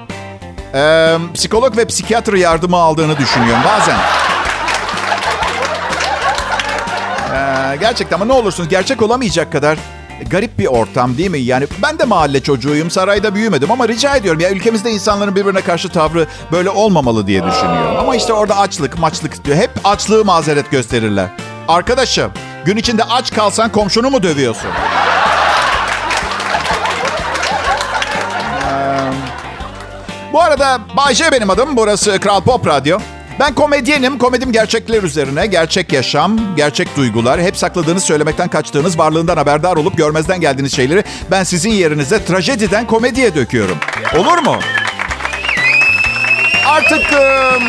e, 0.74 1.16
psikolog 1.34 1.78
ve 1.78 1.86
psikiyatr 1.86 2.34
yardımı 2.34 2.78
aldığını 2.78 3.18
düşünüyorum. 3.18 3.62
Bazen. 3.66 3.98
E, 7.36 7.76
gerçekten 7.76 8.16
ama 8.16 8.26
ne 8.26 8.34
olursunuz 8.34 8.70
gerçek 8.70 9.02
olamayacak 9.02 9.52
kadar 9.52 9.78
garip 10.30 10.60
bir 10.60 10.66
ortam 10.66 11.18
değil 11.18 11.32
mi? 11.32 11.40
Yani 11.40 11.68
ben 11.82 12.00
de 12.00 12.04
mahalle 12.04 12.44
çocuğuyum, 12.44 12.92
sarayda 12.92 13.36
büyümedim 13.36 13.72
ama 13.72 13.88
rica 13.88 14.16
ediyorum 14.16 14.40
ya 14.40 14.52
ülkemizde 14.52 14.92
insanların 14.92 15.36
birbirine 15.36 15.62
karşı 15.62 15.90
tavrı 15.90 16.28
böyle 16.52 16.70
olmamalı 16.70 17.28
diye 17.28 17.44
düşünüyorum. 17.44 17.98
Ama 18.00 18.16
işte 18.16 18.34
orada 18.34 18.58
açlık, 18.58 19.00
maçlık 19.00 19.46
diyor. 19.46 19.58
Hep 19.58 19.72
açlığı 19.84 20.26
mazeret 20.26 20.72
gösterirler. 20.72 21.28
Arkadaşım, 21.68 22.32
gün 22.66 22.78
içinde 22.78 23.04
aç 23.04 23.34
kalsan 23.34 23.72
komşunu 23.72 24.10
mu 24.10 24.24
dövüyorsun? 24.24 24.70
Bu 30.36 30.42
arada 30.42 30.80
Bayce 30.98 31.32
benim 31.32 31.50
adım. 31.50 31.78
Burası 31.78 32.20
Kral 32.20 32.42
Pop 32.42 32.68
Radyo. 32.68 33.00
Ben 33.40 33.56
komedyenim. 33.56 34.18
Komedim 34.18 34.52
gerçekler 34.52 35.04
üzerine. 35.04 35.48
Gerçek 35.48 35.94
yaşam, 35.94 36.40
gerçek 36.56 36.98
duygular. 36.98 37.42
Hep 37.42 37.58
sakladığınız, 37.58 38.04
söylemekten 38.04 38.48
kaçtığınız, 38.48 39.00
varlığından 39.00 39.38
haberdar 39.38 39.76
olup 39.76 39.98
görmezden 39.98 40.42
geldiğiniz 40.42 40.76
şeyleri 40.76 41.04
ben 41.32 41.44
sizin 41.44 41.70
yerinize 41.70 42.26
trajediden 42.26 42.88
komediye 42.88 43.36
döküyorum. 43.36 43.78
Olur 44.18 44.38
mu? 44.38 44.56
Artık 46.66 47.14
ıı, 47.14 47.60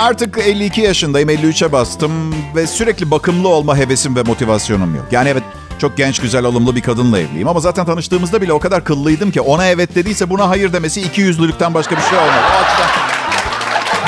artık 0.00 0.38
52 0.38 0.80
yaşındayım, 0.80 1.28
53'e 1.30 1.72
bastım 1.72 2.34
ve 2.56 2.66
sürekli 2.66 3.10
bakımlı 3.10 3.48
olma 3.48 3.76
hevesim 3.76 4.16
ve 4.16 4.22
motivasyonum 4.22 4.94
yok. 4.94 5.06
Yani 5.10 5.28
evet 5.28 5.42
çok 5.78 5.96
genç, 5.96 6.18
güzel, 6.20 6.44
alımlı 6.44 6.76
bir 6.76 6.82
kadınla 6.82 7.18
evliyim 7.18 7.48
ama 7.48 7.60
zaten 7.60 7.86
tanıştığımızda 7.86 8.42
bile 8.42 8.52
o 8.52 8.58
kadar 8.58 8.84
kıllıydım 8.84 9.30
ki 9.30 9.40
ona 9.40 9.66
evet 9.66 9.94
dediyse 9.94 10.30
buna 10.30 10.48
hayır 10.48 10.72
demesi 10.72 11.00
iki 11.00 11.20
yüzlülükten 11.20 11.74
başka 11.74 11.96
bir 11.96 12.02
şey 12.02 12.18
olmaz. 12.18 12.44
O 12.50 12.58
açıdan 12.64 12.86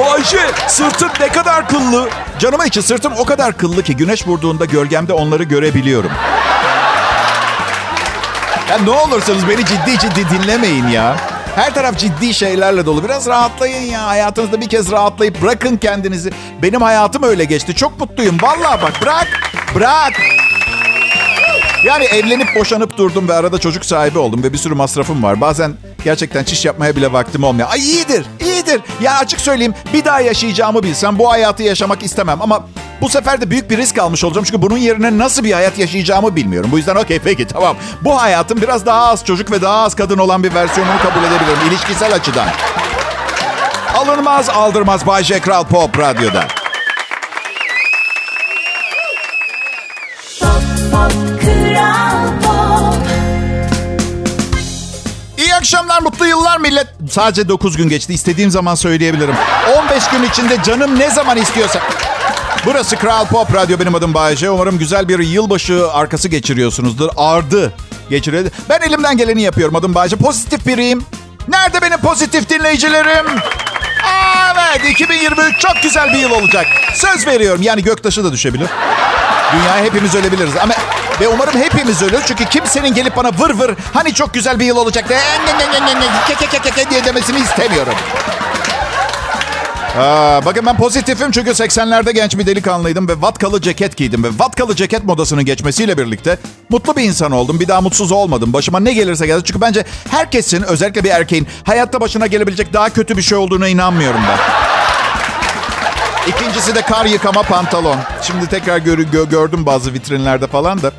Bayşe 0.01 0.51
sırtın 0.69 1.11
ne 1.21 1.29
kadar 1.29 1.69
kıllı. 1.69 2.09
canıma 2.39 2.67
içi 2.67 2.83
sırtım 2.83 3.13
o 3.19 3.25
kadar 3.25 3.57
kıllı 3.57 3.83
ki 3.83 3.97
güneş 3.97 4.27
vurduğunda 4.27 4.65
gölgemde 4.65 5.13
onları 5.13 5.43
görebiliyorum. 5.43 6.11
Ya 8.71 8.79
ne 8.79 8.91
olursunuz 8.91 9.49
beni 9.49 9.65
ciddi 9.65 9.99
ciddi 9.99 10.27
dinlemeyin 10.31 10.87
ya. 10.89 11.17
Her 11.57 11.75
taraf 11.75 11.99
ciddi 11.99 12.35
şeylerle 12.35 12.87
dolu. 12.87 13.05
Biraz 13.05 13.27
rahatlayın 13.27 13.83
ya. 13.93 14.07
Hayatınızda 14.07 14.61
bir 14.61 14.69
kez 14.69 14.91
rahatlayıp 14.91 15.43
bırakın 15.43 15.77
kendinizi. 15.77 16.31
Benim 16.63 16.83
hayatım 16.83 17.23
öyle 17.23 17.45
geçti. 17.45 17.75
Çok 17.75 18.01
mutluyum. 18.01 18.37
Vallahi 18.43 18.83
bak 18.83 18.93
bırak. 19.03 19.27
Bırak. 19.75 20.13
Yani 21.85 22.04
evlenip 22.04 22.56
boşanıp 22.56 22.97
durdum 22.99 23.28
ve 23.28 23.35
arada 23.35 23.58
çocuk 23.58 23.85
sahibi 23.85 24.18
oldum 24.18 24.42
ve 24.42 24.52
bir 24.52 24.58
sürü 24.58 24.75
masrafım 24.75 25.23
var. 25.23 25.40
Bazen 25.40 25.75
gerçekten 26.04 26.44
çiş 26.44 26.64
yapmaya 26.64 26.97
bile 26.97 27.12
vaktim 27.12 27.44
olmuyor. 27.44 27.68
Ay 27.70 27.80
iyidir, 27.80 28.26
iyidir. 28.40 28.80
Ya 29.00 29.18
açık 29.18 29.40
söyleyeyim 29.40 29.75
bir 29.92 30.04
daha 30.04 30.20
yaşayacağımı 30.20 30.82
bilsem 30.82 31.18
bu 31.18 31.30
hayatı 31.30 31.62
yaşamak 31.62 32.02
istemem. 32.02 32.42
Ama 32.42 32.66
bu 33.00 33.08
sefer 33.08 33.40
de 33.40 33.50
büyük 33.50 33.70
bir 33.70 33.76
risk 33.76 33.99
almış 33.99 34.25
olacağım. 34.25 34.44
Çünkü 34.44 34.62
bunun 34.62 34.76
yerine 34.76 35.18
nasıl 35.18 35.44
bir 35.44 35.52
hayat 35.52 35.78
yaşayacağımı 35.78 36.37
bilmiyorum. 36.37 36.70
Bu 36.73 36.78
yüzden 36.78 36.97
okey 36.97 37.18
peki 37.18 37.47
tamam. 37.47 37.76
Bu 38.00 38.20
hayatın 38.23 38.62
biraz 38.62 38.87
daha 38.87 39.08
az 39.08 39.25
çocuk 39.25 39.50
ve 39.50 39.62
daha 39.62 39.82
az 39.85 39.94
kadın 39.94 40.18
olan 40.18 40.42
bir 40.42 40.54
versiyonunu 40.54 40.99
kabul 40.99 41.20
edebilirim. 41.20 41.68
ilişkisel 41.68 42.14
açıdan. 42.14 42.49
Alınmaz 43.97 44.49
aldırmaz 44.49 45.06
Bay 45.06 45.25
J. 45.25 45.40
Kral 45.40 45.64
Pop 45.64 45.99
Radyo'da. 45.99 46.58
Akşamlar, 55.99 56.12
mutlu 56.12 56.26
yıllar 56.26 56.59
millet. 56.59 56.87
Sadece 57.11 57.49
9 57.49 57.76
gün 57.76 57.88
geçti. 57.88 58.14
İstediğim 58.14 58.50
zaman 58.50 58.75
söyleyebilirim. 58.75 59.35
15 59.78 60.09
gün 60.09 60.23
içinde 60.23 60.62
canım 60.62 60.99
ne 60.99 61.11
zaman 61.11 61.37
istiyorsa. 61.37 61.81
Burası 62.64 62.97
Kral 62.97 63.26
Pop 63.26 63.55
Radyo. 63.55 63.78
Benim 63.81 63.95
adım 63.95 64.14
Bayece. 64.14 64.50
Umarım 64.50 64.78
güzel 64.78 65.09
bir 65.09 65.19
yılbaşı 65.19 65.93
arkası 65.93 66.28
geçiriyorsunuzdur. 66.28 67.09
Ardı 67.17 67.73
geçiriyor. 68.11 68.45
Ben 68.69 68.81
elimden 68.81 69.17
geleni 69.17 69.43
yapıyorum. 69.43 69.76
Adım 69.76 69.95
Bayece. 69.95 70.17
Pozitif 70.17 70.67
biriyim. 70.67 71.05
Nerede 71.49 71.83
benim 71.83 71.99
pozitif 71.99 72.49
dinleyicilerim? 72.50 73.26
Evet 74.55 74.90
2023 74.90 75.59
çok 75.59 75.83
güzel 75.83 76.12
bir 76.12 76.19
yıl 76.19 76.31
olacak. 76.31 76.67
Söz 76.95 77.26
veriyorum. 77.26 77.62
Yani 77.62 77.83
göktaşı 77.83 78.25
da 78.25 78.33
düşebilir. 78.33 78.69
Dünyaya 79.52 79.85
hepimiz 79.85 80.14
ölebiliriz 80.14 80.57
ama 80.57 80.75
ve 81.21 81.29
umarım 81.29 81.61
hepimiz 81.61 82.03
ölür 82.03 82.21
çünkü 82.27 82.45
kimsenin 82.45 82.95
gelip 82.95 83.17
bana 83.17 83.29
vır 83.39 83.51
vır 83.51 83.75
hani 83.93 84.15
çok 84.15 84.35
güzel 84.35 84.61
bir 84.61 84.65
yıl 84.65 84.77
olacak 84.77 85.09
diye 85.09 85.19
diye 86.91 87.05
demesini 87.05 87.39
istemiyorum. 87.41 87.95
Aa, 89.99 90.45
bakın 90.45 90.67
ben 90.67 90.77
pozitifim 90.77 91.31
çünkü 91.31 91.51
80'lerde 91.51 92.11
genç 92.11 92.39
bir 92.39 92.47
delikanlıydım 92.47 93.09
ve 93.09 93.23
vatkalı 93.23 93.61
ceket 93.61 93.97
giydim 93.97 94.25
ve 94.25 94.29
vatkalı 94.39 94.77
ceket 94.77 95.05
modasının 95.05 95.45
geçmesiyle 95.45 95.99
birlikte 95.99 96.39
mutlu 96.69 96.97
bir 96.97 97.03
insan 97.03 97.33
oldum. 97.33 97.61
Bir 97.61 97.69
daha 97.69 97.81
mutsuz 97.81 98.13
olmadım. 98.13 98.53
Başıma 98.53 98.81
ne 98.81 98.93
gelirse 98.93 99.27
geldi. 99.27 99.43
Çünkü 99.45 99.61
bence 99.61 99.85
herkesin 100.11 100.63
özellikle 100.63 101.05
bir 101.05 101.11
erkeğin 101.11 101.47
hayatta 101.65 102.01
başına 102.01 102.27
gelebilecek 102.27 102.73
daha 102.73 102.91
kötü 102.91 103.17
bir 103.17 103.23
şey 103.23 103.39
olduğuna 103.39 103.69
inanmıyorum 103.69 104.21
ben. 104.29 104.68
İkincisi 106.27 106.75
de 106.75 106.83
kar 106.83 107.05
yıkama 107.05 107.43
pantolon. 107.43 107.97
Şimdi 108.23 108.47
tekrar 108.47 108.79
gör, 108.79 108.99
gö- 108.99 109.29
gördüm 109.31 109.67
bazı 109.67 109.93
vitrinlerde 109.95 110.47
falan 110.47 110.83
da. 110.83 110.93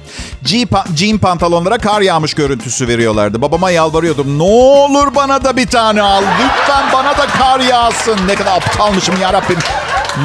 Jean 0.95 1.17
pantolonlara 1.17 1.77
kar 1.77 2.01
yağmış 2.01 2.33
görüntüsü 2.33 2.87
veriyorlardı. 2.87 3.41
Babama 3.41 3.71
yalvarıyordum. 3.71 4.39
Ne 4.39 4.43
olur 4.43 5.15
bana 5.15 5.43
da 5.43 5.57
bir 5.57 5.67
tane 5.67 6.01
al. 6.01 6.21
Lütfen 6.43 6.83
bana 6.93 7.17
da 7.17 7.25
kar 7.27 7.59
yağsın. 7.59 8.17
Ne 8.27 8.35
kadar 8.35 8.57
aptalmışım 8.57 9.21
yarabbim. 9.21 9.57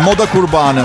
Moda 0.05 0.27
kurbanı. 0.27 0.85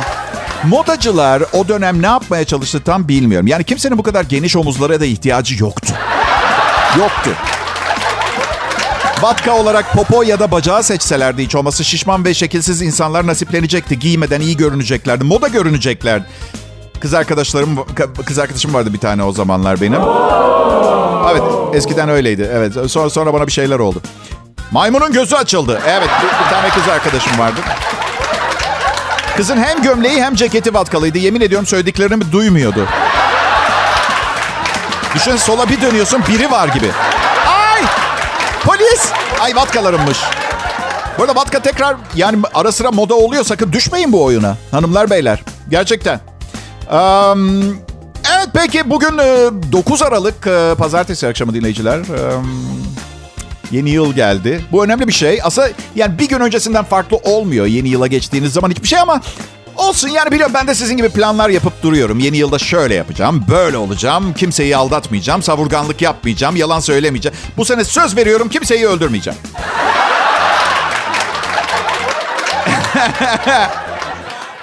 Modacılar 0.63 1.44
o 1.54 1.68
dönem 1.68 2.01
ne 2.01 2.08
yapmaya 2.08 2.46
çalıştı 2.46 2.82
tam 2.86 3.08
bilmiyorum. 3.08 3.48
Yani 3.48 3.63
kimsenin 3.63 3.98
bu 3.98 4.04
kadar 4.04 4.24
geniş 4.24 4.56
omuzlara 4.56 5.00
da 5.00 5.06
ihtiyacı 5.06 5.63
yoktu. 5.63 5.94
Yoktu. 6.98 7.30
Vatka 9.21 9.51
olarak 9.51 9.93
popo 9.93 10.23
ya 10.23 10.39
da 10.39 10.51
bacağı 10.51 10.83
seçselerdi 10.83 11.43
hiç 11.43 11.55
olması 11.55 11.85
şişman 11.85 12.25
ve 12.25 12.33
şekilsiz 12.33 12.81
insanlar 12.81 13.27
nasiplenecekti. 13.27 13.99
Giymeden 13.99 14.41
iyi 14.41 14.57
görüneceklerdi. 14.57 15.23
Moda 15.23 15.47
görüneceklerdi. 15.47 16.25
Kız 16.99 17.13
arkadaşlarım, 17.13 17.85
kız 18.25 18.39
arkadaşım 18.39 18.73
vardı 18.73 18.93
bir 18.93 18.99
tane 18.99 19.23
o 19.23 19.31
zamanlar 19.31 19.81
benim. 19.81 20.01
Evet, 21.31 21.43
eskiden 21.73 22.09
öyleydi. 22.09 22.49
Evet, 22.53 22.73
sonra 22.91 23.09
sonra 23.09 23.33
bana 23.33 23.47
bir 23.47 23.51
şeyler 23.51 23.79
oldu. 23.79 24.01
Maymunun 24.71 25.11
gözü 25.11 25.35
açıldı. 25.35 25.81
Evet, 25.88 26.09
bir, 26.23 26.45
bir 26.45 26.49
tane 26.49 26.69
kız 26.69 26.88
arkadaşım 26.88 27.39
vardı. 27.39 27.59
Kızın 29.38 29.57
hem 29.57 29.81
gömleği 29.81 30.23
hem 30.23 30.35
ceketi 30.35 30.73
vatkalıydı. 30.73 31.17
Yemin 31.17 31.41
ediyorum 31.41 31.67
söylediklerimi 31.67 32.31
duymuyordu. 32.31 32.88
Düşün 35.15 35.35
sola 35.35 35.69
bir 35.69 35.81
dönüyorsun 35.81 36.23
biri 36.27 36.51
var 36.51 36.67
gibi. 36.67 36.91
Polis! 38.66 39.12
Ay 39.42 39.56
vatkalarımmış. 39.56 40.18
Arada 41.20 41.36
vatka 41.36 41.60
tekrar 41.62 41.96
yani 42.16 42.38
ara 42.54 42.72
sıra 42.72 42.92
moda 42.92 43.16
oluyor. 43.16 43.44
Sakın 43.44 43.72
düşmeyin 43.72 44.12
bu 44.12 44.24
oyuna. 44.24 44.58
Hanımlar 44.72 45.10
beyler. 45.10 45.44
Gerçekten. 45.70 46.20
Um, 46.92 47.62
evet 48.38 48.48
peki 48.54 48.89
bugün 48.89 49.18
e, 49.18 49.50
9 49.72 50.01
Aralık 50.01 50.48
e, 50.48 50.75
pazartesi 50.78 51.28
akşamı 51.28 51.54
dinleyiciler. 51.54 51.98
Um, 52.00 52.86
yeni 53.72 53.89
yıl 53.89 54.13
geldi. 54.13 54.66
Bu 54.72 54.84
önemli 54.84 55.08
bir 55.08 55.13
şey. 55.13 55.39
Aslında 55.44 55.70
yani 55.96 56.20
bir 56.20 56.30
gün 56.30 56.39
öncesinden 56.39 56.84
farklı 56.84 57.18
olmuyor 57.18 57.66
yeni 57.66 57.89
yıla 57.89 58.08
geçtiğiniz 58.08 58.54
zaman 58.54 58.70
hiçbir 58.72 58.88
şey 58.88 59.00
ama 59.00 59.22
Olsun 59.79 60.09
yani 60.09 60.31
biliyorum 60.31 60.53
ben 60.53 60.67
de 60.67 60.75
sizin 60.75 60.98
gibi 60.98 61.09
planlar 61.09 61.50
yapıp 61.50 61.83
duruyorum. 61.83 62.19
Yeni 62.19 62.38
yılda 62.38 62.59
şöyle 62.59 62.95
yapacağım, 62.95 63.45
böyle 63.50 63.77
olacağım, 63.77 64.33
kimseyi 64.33 64.77
aldatmayacağım, 64.77 65.43
savurganlık 65.43 66.01
yapmayacağım, 66.01 66.55
yalan 66.55 66.79
söylemeyeceğim. 66.79 67.38
Bu 67.57 67.65
sene 67.65 67.83
söz 67.83 68.17
veriyorum 68.17 68.50
kimseyi 68.50 68.88
öldürmeyeceğim. 68.88 69.39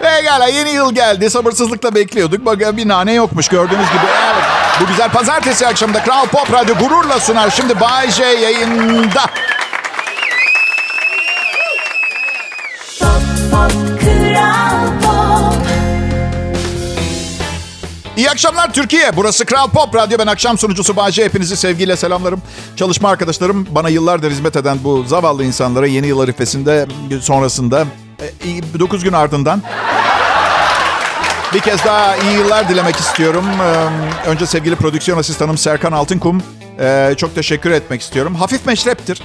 Pekala 0.01 0.47
yeni 0.47 0.71
yıl 0.71 0.95
geldi. 0.95 1.31
Sabırsızlıkla 1.31 1.95
bekliyorduk. 1.95 2.47
Bakın 2.47 2.77
bir 2.77 2.89
nane 2.89 3.13
yokmuş 3.13 3.49
gördüğünüz 3.49 3.89
gibi. 3.89 4.07
Evet. 4.35 4.45
Bu 4.81 4.87
güzel 4.87 5.11
pazartesi 5.11 5.67
akşamında 5.67 6.05
Kral 6.05 6.27
Pop 6.27 6.53
Radyo 6.53 6.75
gururla 6.75 7.21
sunar. 7.21 7.51
Şimdi 7.51 7.81
Bay 7.81 8.11
J 8.11 8.25
yayında. 8.25 9.23
Pop 13.01 13.23
pop 13.51 13.86
İyi 18.17 18.31
akşamlar 18.31 18.73
Türkiye. 18.73 19.17
Burası 19.17 19.45
Kral 19.45 19.69
Pop 19.71 19.95
Radyo. 19.95 20.19
Ben 20.19 20.27
akşam 20.27 20.59
sunucusu 20.59 20.97
Bayce. 20.97 21.25
Hepinizi 21.25 21.57
sevgiyle 21.57 21.97
selamlarım. 21.97 22.43
Çalışma 22.77 23.09
arkadaşlarım 23.11 23.67
bana 23.71 23.89
yıllardır 23.89 24.31
hizmet 24.31 24.57
eden 24.57 24.79
bu 24.85 25.05
zavallı 25.05 25.45
insanlara 25.45 25.87
yeni 25.87 26.07
yıl 26.07 26.21
arifesinde 26.21 26.87
sonrasında 27.21 27.85
9 28.79 29.05
gün 29.05 29.13
ardından 29.13 29.63
bir 31.55 31.61
kez 31.61 31.85
daha 31.85 32.17
iyi 32.17 32.33
yıllar 32.33 32.69
dilemek 32.69 32.97
istiyorum. 32.97 33.45
Önce 34.27 34.47
sevgili 34.47 34.77
prodüksiyon 34.77 35.19
asistanım 35.19 35.59
Serkan 35.59 35.93
Altınkum. 35.93 36.43
Çok 37.17 37.35
teşekkür 37.35 37.71
etmek 37.71 38.01
istiyorum. 38.01 38.35
Hafif 38.35 38.67
meşreptir. 38.67 39.23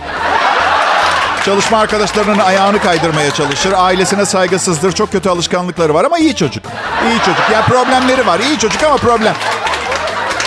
Çalışma 1.45 1.77
arkadaşlarının 1.77 2.39
ayağını 2.39 2.81
kaydırmaya 2.81 3.33
çalışır. 3.33 3.73
Ailesine 3.77 4.25
saygısızdır. 4.25 4.91
Çok 4.91 5.11
kötü 5.11 5.29
alışkanlıkları 5.29 5.93
var 5.93 6.05
ama 6.05 6.17
iyi 6.17 6.35
çocuk. 6.35 6.63
İyi 7.05 7.19
çocuk. 7.19 7.49
Ya 7.53 7.61
problemleri 7.61 8.27
var. 8.27 8.39
İyi 8.39 8.57
çocuk 8.59 8.83
ama 8.83 8.97
problem. 8.97 9.35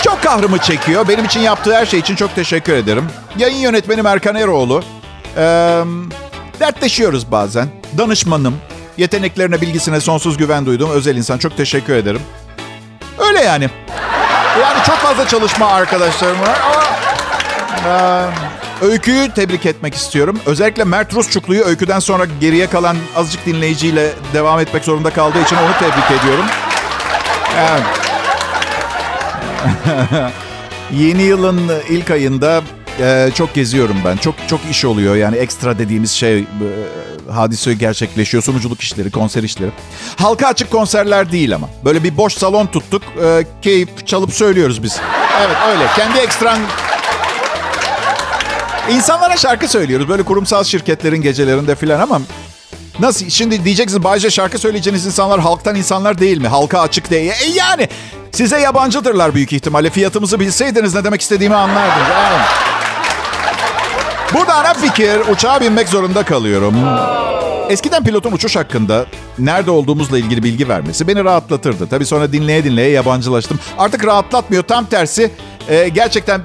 Çok 0.03 0.23
kahrımı 0.23 0.57
çekiyor. 0.57 1.07
Benim 1.07 1.25
için 1.25 1.39
yaptığı 1.39 1.75
her 1.75 1.85
şey 1.85 1.99
için 1.99 2.15
çok 2.15 2.35
teşekkür 2.35 2.73
ederim. 2.73 3.09
Yayın 3.37 3.57
yönetmenim 3.57 4.05
Erkan 4.05 4.35
Eroğlu. 4.35 4.83
Ee, 5.37 5.41
dertleşiyoruz 6.59 7.31
bazen. 7.31 7.67
Danışmanım. 7.97 8.57
Yeteneklerine, 8.97 9.61
bilgisine 9.61 10.01
sonsuz 10.01 10.37
güven 10.37 10.65
duyduğum 10.65 10.89
özel 10.91 11.15
insan. 11.17 11.37
Çok 11.37 11.57
teşekkür 11.57 11.93
ederim. 11.93 12.21
Öyle 13.17 13.39
yani. 13.39 13.69
Yani 14.61 14.83
çok 14.85 14.95
fazla 14.97 15.27
çalışma 15.27 15.67
arkadaşlarım 15.67 16.41
var 16.41 16.59
ama... 16.65 16.83
Ee, 17.87 18.44
Öykü'yü 18.81 19.31
tebrik 19.31 19.65
etmek 19.65 19.95
istiyorum. 19.95 20.39
Özellikle 20.45 20.83
Mert 20.83 21.13
Rusçuklu'yu 21.13 21.63
öyküden 21.63 21.99
sonra 21.99 22.25
geriye 22.41 22.69
kalan 22.69 22.97
azıcık 23.15 23.45
dinleyiciyle 23.45 24.09
devam 24.33 24.59
etmek 24.59 24.83
zorunda 24.83 25.09
kaldığı 25.09 25.41
için 25.41 25.55
onu 25.55 25.71
tebrik 25.79 26.21
ediyorum. 26.21 26.45
Evet. 27.59 27.83
Yeni 30.93 31.21
yılın 31.21 31.71
ilk 31.89 32.11
ayında 32.11 32.61
e, 32.99 33.29
çok 33.35 33.53
geziyorum 33.53 33.97
ben. 34.05 34.17
Çok 34.17 34.35
çok 34.47 34.59
iş 34.71 34.85
oluyor. 34.85 35.15
Yani 35.15 35.37
ekstra 35.37 35.79
dediğimiz 35.79 36.11
şey 36.11 36.39
e, 36.39 36.45
hadise 37.31 37.73
gerçekleşiyor. 37.73 38.43
Sunuculuk 38.43 38.81
işleri, 38.81 39.11
konser 39.11 39.43
işleri. 39.43 39.71
Halka 40.15 40.47
açık 40.47 40.71
konserler 40.71 41.31
değil 41.31 41.55
ama. 41.55 41.69
Böyle 41.85 42.03
bir 42.03 42.17
boş 42.17 42.33
salon 42.33 42.67
tuttuk. 42.67 43.03
E, 43.23 43.45
keyif 43.61 44.07
çalıp 44.07 44.33
söylüyoruz 44.33 44.83
biz. 44.83 44.99
Evet 45.45 45.57
öyle. 45.69 45.87
Kendi 45.95 46.19
ekstran 46.19 46.59
İnsanlara 48.91 49.37
şarkı 49.37 49.67
söylüyoruz. 49.67 50.09
Böyle 50.09 50.23
kurumsal 50.23 50.63
şirketlerin 50.63 51.21
gecelerinde 51.21 51.75
filan 51.75 51.99
ama 51.99 52.21
nasıl? 52.99 53.29
Şimdi 53.29 53.65
diyeceksiniz 53.65 54.03
Bayce 54.03 54.29
şarkı 54.29 54.57
söyleyeceğiniz 54.59 55.05
insanlar 55.05 55.39
halktan 55.39 55.75
insanlar 55.75 56.17
değil 56.17 56.37
mi? 56.37 56.47
Halka 56.47 56.79
açık 56.79 57.11
değil. 57.11 57.31
E 57.31 57.45
yani 57.55 57.89
size 58.31 58.59
yabancıdırlar 58.59 59.35
büyük 59.35 59.53
ihtimalle. 59.53 59.89
Fiyatımızı 59.89 60.39
bilseydiniz 60.39 60.95
ne 60.95 61.03
demek 61.03 61.21
istediğimi 61.21 61.55
anlardınız. 61.55 62.07
Evet. 62.29 62.45
Burada 64.33 64.55
ana 64.55 64.73
fikir 64.73 65.19
uçağa 65.31 65.61
binmek 65.61 65.89
zorunda 65.89 66.23
kalıyorum. 66.23 66.75
Eskiden 67.69 68.03
pilotun 68.03 68.31
uçuş 68.31 68.55
hakkında 68.55 69.05
nerede 69.39 69.71
olduğumuzla 69.71 70.17
ilgili 70.17 70.43
bilgi 70.43 70.69
vermesi 70.69 71.07
beni 71.07 71.23
rahatlatırdı. 71.23 71.87
Tabii 71.87 72.05
sonra 72.05 72.33
dinleye 72.33 72.63
dinleye 72.63 72.89
yabancılaştım. 72.89 73.59
Artık 73.77 74.05
rahatlatmıyor. 74.05 74.63
Tam 74.63 74.85
tersi 74.85 75.31
e, 75.69 75.89
gerçekten 75.89 76.41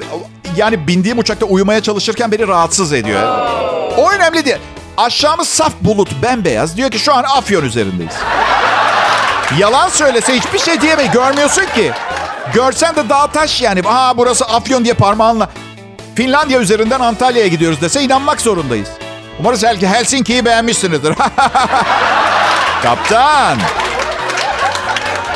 yani 0.57 0.89
bindiğim 0.89 1.19
uçakta 1.19 1.47
uyumaya 1.47 1.83
çalışırken 1.83 2.33
beni 2.33 2.49
rahatsız 2.49 2.93
ediyor. 2.93 3.23
O 3.97 4.11
önemli 4.11 4.45
değil. 4.45 4.57
Aşağımız 4.97 5.49
saf 5.49 5.73
bulut, 5.81 6.23
bembeyaz. 6.23 6.77
Diyor 6.77 6.91
ki 6.91 6.99
şu 6.99 7.15
an 7.15 7.25
Afyon 7.25 7.65
üzerindeyiz. 7.65 8.15
Yalan 9.59 9.89
söylese 9.89 10.37
hiçbir 10.37 10.59
şey 10.59 10.81
diyemeyi 10.81 11.11
görmüyorsun 11.11 11.65
ki. 11.75 11.93
Görsen 12.55 12.97
de 12.97 13.09
dağ 13.09 13.27
taş 13.27 13.63
yani. 13.63 13.81
Aa 13.87 14.17
burası 14.17 14.45
Afyon 14.45 14.85
diye 14.85 14.95
parmağınla. 14.95 15.49
Finlandiya 16.15 16.61
üzerinden 16.61 17.01
Antalya'ya 17.01 17.49
gidiyoruz 17.49 17.81
dese 17.81 18.03
inanmak 18.03 18.41
zorundayız. 18.41 18.89
Umarız 19.41 19.65
Helsinki'yi 19.65 20.45
beğenmişsinizdir. 20.45 21.15
Kaptan. 22.83 23.59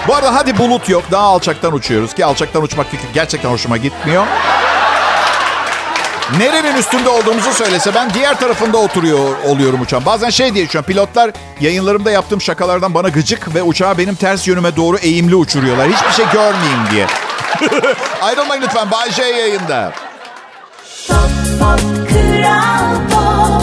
Bu 0.08 0.14
arada 0.14 0.34
hadi 0.34 0.58
bulut 0.58 0.88
yok. 0.88 1.02
Daha 1.10 1.22
alçaktan 1.22 1.72
uçuyoruz 1.72 2.14
ki 2.14 2.24
alçaktan 2.24 2.62
uçmak 2.62 2.90
fikri 2.90 3.06
gerçekten 3.14 3.50
hoşuma 3.50 3.76
gitmiyor. 3.76 4.26
Nerenin 6.38 6.76
üstünde 6.76 7.08
olduğumuzu 7.08 7.52
söylese 7.52 7.94
ben 7.94 8.14
diğer 8.14 8.40
tarafında 8.40 8.78
oturuyor 8.78 9.38
oluyorum 9.44 9.80
uçağın. 9.80 10.06
Bazen 10.06 10.30
şey 10.30 10.54
diye 10.54 10.64
düşünüyorum. 10.64 10.88
Pilotlar 10.88 11.30
yayınlarımda 11.60 12.10
yaptığım 12.10 12.40
şakalardan 12.40 12.94
bana 12.94 13.08
gıcık 13.08 13.54
ve 13.54 13.62
uçağı 13.62 13.98
benim 13.98 14.14
ters 14.14 14.48
yönüme 14.48 14.76
doğru 14.76 14.96
eğimli 14.96 15.36
uçuruyorlar. 15.36 15.88
Hiçbir 15.88 16.12
şey 16.12 16.24
görmeyeyim 16.32 16.80
diye. 16.90 17.06
Ayrılmayın 18.22 18.62
lütfen. 18.62 18.90
Bay 18.90 19.10
J 19.10 19.22
yayında. 19.22 19.92
pop 21.08 21.16
pop 21.60 21.80
pop 23.10 23.62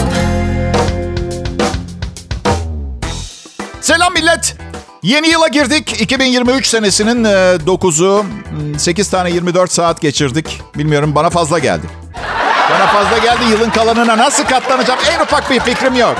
Selam 3.80 4.12
millet. 4.12 4.56
Yeni 5.02 5.28
yıla 5.28 5.48
girdik. 5.48 6.00
2023 6.00 6.66
senesinin 6.66 7.24
9'u. 7.24 8.24
8 8.78 9.10
tane 9.10 9.30
24 9.30 9.72
saat 9.72 10.00
geçirdik. 10.00 10.60
Bilmiyorum 10.76 11.14
bana 11.14 11.30
fazla 11.30 11.58
geldi. 11.58 11.86
Bana 12.74 12.86
fazla 12.86 13.18
geldi. 13.18 13.44
Yılın 13.50 13.70
kalanına 13.70 14.18
nasıl 14.18 14.44
katlanacağım 14.44 15.00
en 15.10 15.20
ufak 15.20 15.50
bir 15.50 15.60
fikrim 15.60 15.94
yok. 15.94 16.16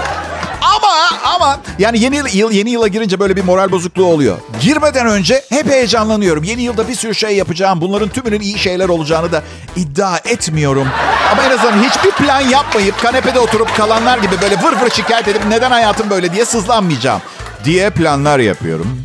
Ama 0.60 1.18
ama 1.34 1.60
yani 1.78 2.00
yeni 2.00 2.16
yıl, 2.16 2.26
yıl 2.32 2.50
yeni 2.50 2.70
yıla 2.70 2.88
girince 2.88 3.20
böyle 3.20 3.36
bir 3.36 3.44
moral 3.44 3.72
bozukluğu 3.72 4.04
oluyor. 4.06 4.36
Girmeden 4.60 5.06
önce 5.06 5.44
hep 5.48 5.70
heyecanlanıyorum. 5.70 6.44
Yeni 6.44 6.62
yılda 6.62 6.88
bir 6.88 6.94
sürü 6.94 7.14
şey 7.14 7.36
yapacağım. 7.36 7.80
Bunların 7.80 8.08
tümünün 8.08 8.40
iyi 8.40 8.58
şeyler 8.58 8.88
olacağını 8.88 9.32
da 9.32 9.42
iddia 9.76 10.16
etmiyorum. 10.18 10.88
Ama 11.32 11.42
en 11.42 11.50
azından 11.50 11.82
hiçbir 11.82 12.10
plan 12.10 12.40
yapmayıp 12.40 13.02
kanepede 13.02 13.40
oturup 13.40 13.76
kalanlar 13.76 14.18
gibi 14.18 14.40
böyle 14.42 14.56
vır 14.62 14.80
vır 14.80 14.90
şikayet 14.90 15.28
edip 15.28 15.46
neden 15.48 15.70
hayatım 15.70 16.10
böyle 16.10 16.32
diye 16.32 16.44
sızlanmayacağım 16.44 17.20
diye 17.64 17.90
planlar 17.90 18.38
yapıyorum. 18.38 19.02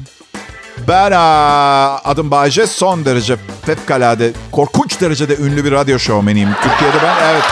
Ben 0.88 1.12
aa, 1.12 2.00
adım 2.06 2.32
Bayce 2.32 2.68
son 2.68 3.06
derece 3.06 3.36
fevkalade, 3.66 4.32
korkunç 4.52 5.02
derecede 5.02 5.36
ünlü 5.36 5.66
bir 5.66 5.72
radyo 5.72 6.00
şovmeniyim. 6.00 6.50
Türkiye'de 6.62 6.98
ben 7.04 7.16
evet. 7.26 7.44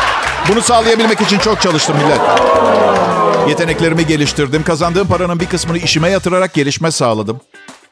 Bunu 0.50 0.62
sağlayabilmek 0.62 1.22
için 1.22 1.40
çok 1.40 1.62
çalıştım 1.62 1.96
millet. 1.98 2.20
Yeteneklerimi 3.50 4.06
geliştirdim. 4.06 4.64
Kazandığım 4.64 5.08
paranın 5.08 5.40
bir 5.40 5.46
kısmını 5.46 5.78
işime 5.78 6.10
yatırarak 6.10 6.54
gelişme 6.54 6.92
sağladım. 6.92 7.42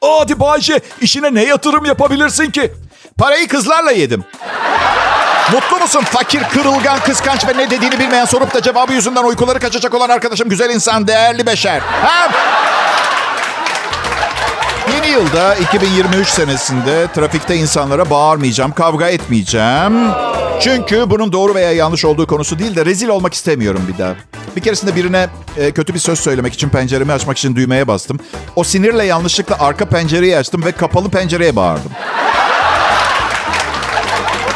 Hadi 0.01 0.39
Bayce 0.39 0.79
işine 1.01 1.33
ne 1.33 1.43
yatırım 1.43 1.85
yapabilirsin 1.85 2.51
ki? 2.51 2.73
Parayı 3.17 3.47
kızlarla 3.47 3.91
yedim. 3.91 4.23
Mutlu 5.51 5.77
musun 5.79 6.01
fakir, 6.01 6.43
kırılgan, 6.43 6.99
kıskanç 6.99 7.47
ve 7.47 7.57
ne 7.57 7.69
dediğini 7.69 7.99
bilmeyen 7.99 8.25
sorup 8.25 8.53
da 8.53 8.61
cevabı 8.61 8.93
yüzünden 8.93 9.23
uykuları 9.23 9.59
kaçacak 9.59 9.93
olan 9.93 10.09
arkadaşım 10.09 10.49
güzel 10.49 10.69
insan, 10.69 11.07
değerli 11.07 11.45
beşer. 11.45 11.79
Ha? 11.79 12.31
Yeni 14.91 15.07
yılda 15.07 15.55
2023 15.55 16.27
senesinde 16.27 17.07
trafikte 17.15 17.55
insanlara 17.55 18.09
bağırmayacağım, 18.09 18.71
kavga 18.71 19.07
etmeyeceğim. 19.09 19.93
Çünkü 20.61 21.09
bunun 21.09 21.31
doğru 21.31 21.55
veya 21.55 21.71
yanlış 21.71 22.05
olduğu 22.05 22.27
konusu 22.27 22.59
değil 22.59 22.75
de 22.75 22.85
rezil 22.85 23.07
olmak 23.07 23.33
istemiyorum 23.33 23.81
bir 23.93 23.97
daha. 23.97 24.15
Bir 24.55 24.61
keresinde 24.61 24.95
birine 24.95 25.27
e, 25.57 25.71
kötü 25.71 25.93
bir 25.93 25.99
söz 25.99 26.19
söylemek 26.19 26.53
için 26.53 26.69
penceremi 26.69 27.11
açmak 27.13 27.37
için 27.37 27.55
düğmeye 27.55 27.87
bastım. 27.87 28.19
O 28.55 28.63
sinirle 28.63 29.05
yanlışlıkla 29.05 29.57
arka 29.59 29.85
pencereyi 29.85 30.37
açtım 30.37 30.65
ve 30.65 30.71
kapalı 30.71 31.09
pencereye 31.09 31.55
bağırdım. 31.55 31.91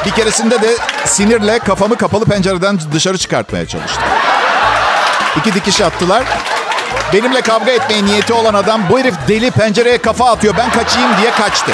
Bir 0.06 0.12
keresinde 0.12 0.62
de 0.62 0.78
sinirle 1.06 1.60
kafamı 1.60 1.98
kapalı 1.98 2.26
pencereden 2.26 2.80
dışarı 2.94 3.18
çıkartmaya 3.18 3.68
çalıştım. 3.68 4.04
İki 5.38 5.54
dikiş 5.54 5.82
attılar. 5.82 6.24
Benimle 7.14 7.42
kavga 7.42 7.72
etmeye 7.72 8.06
niyeti 8.06 8.34
olan 8.34 8.54
adam 8.54 8.82
bu 8.90 9.00
herif 9.00 9.16
deli 9.28 9.52
pencereye 9.52 9.98
kafa 9.98 10.32
atıyor 10.32 10.54
ben 10.58 10.70
kaçayım 10.70 11.10
diye 11.22 11.32
kaçtı. 11.32 11.72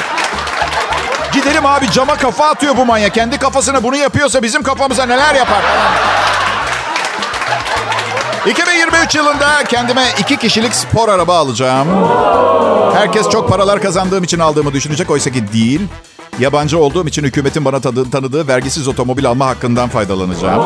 Gidelim 1.32 1.66
abi 1.66 1.90
cama 1.90 2.16
kafa 2.16 2.48
atıyor 2.48 2.76
bu 2.76 2.86
manyak. 2.86 3.14
Kendi 3.14 3.38
kafasına 3.38 3.82
bunu 3.82 3.96
yapıyorsa 3.96 4.42
bizim 4.42 4.62
kafamıza 4.62 5.06
neler 5.06 5.34
yapar 5.34 5.62
falan. 5.62 6.14
2023 8.46 9.14
yılında 9.14 9.64
kendime 9.68 10.04
iki 10.18 10.36
kişilik 10.36 10.74
spor 10.74 11.08
araba 11.08 11.38
alacağım. 11.38 11.88
Herkes 12.94 13.28
çok 13.28 13.48
paralar 13.48 13.82
kazandığım 13.82 14.24
için 14.24 14.38
aldığımı 14.38 14.72
düşünecek. 14.72 15.10
Oysa 15.10 15.30
ki 15.30 15.52
değil. 15.52 15.80
Yabancı 16.38 16.78
olduğum 16.78 17.08
için 17.08 17.24
hükümetin 17.24 17.64
bana 17.64 17.80
tanıdığı 17.80 18.48
vergisiz 18.48 18.88
otomobil 18.88 19.26
alma 19.26 19.46
hakkından 19.46 19.88
faydalanacağım. 19.88 20.62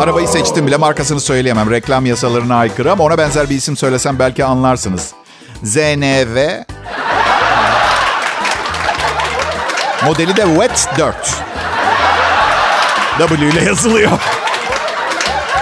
Arabayı 0.00 0.28
seçtim 0.28 0.66
bile 0.66 0.76
markasını 0.76 1.20
söyleyemem. 1.20 1.70
Reklam 1.70 2.06
yasalarına 2.06 2.56
aykırı 2.56 2.92
ama 2.92 3.04
ona 3.04 3.18
benzer 3.18 3.50
bir 3.50 3.54
isim 3.54 3.76
söylesem 3.76 4.18
belki 4.18 4.44
anlarsınız. 4.44 5.12
ZNV. 5.62 6.36
Modeli 10.04 10.36
de 10.36 10.44
Wet 10.44 10.88
4. 10.98 11.16
W 13.18 13.48
ile 13.48 13.64
yazılıyor. 13.64 14.10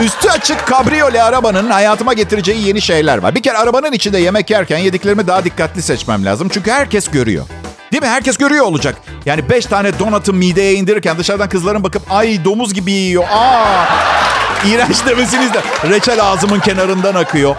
Üstü 0.01 0.29
açık 0.29 0.67
kabriyole 0.67 1.23
arabanın 1.23 1.71
hayatıma 1.71 2.13
getireceği 2.13 2.69
yeni 2.69 2.81
şeyler 2.81 3.19
var. 3.19 3.35
Bir 3.35 3.43
kere 3.43 3.59
arabanın 3.59 3.93
içinde 3.93 4.19
yemek 4.19 4.51
yerken 4.51 4.79
yediklerimi 4.79 5.27
daha 5.27 5.45
dikkatli 5.45 5.83
seçmem 5.83 6.25
lazım. 6.25 6.49
Çünkü 6.53 6.71
herkes 6.71 7.09
görüyor. 7.09 7.45
Değil 7.93 8.03
mi? 8.03 8.09
Herkes 8.09 8.37
görüyor 8.37 8.65
olacak. 8.65 8.97
Yani 9.25 9.51
beş 9.51 9.67
tane 9.67 9.99
donatı 9.99 10.33
mideye 10.33 10.75
indirirken 10.75 11.19
dışarıdan 11.19 11.49
kızların 11.49 11.85
bakıp 11.85 12.03
ay 12.11 12.45
domuz 12.45 12.75
gibi 12.75 12.93
yiyor. 12.93 13.25
Aa! 13.31 14.18
İğrenç 14.67 15.07
demesiniz 15.07 15.55
de. 15.55 15.63
Reçel 15.89 16.25
ağzımın 16.25 16.61
kenarından 16.61 17.15
akıyor. 17.15 17.57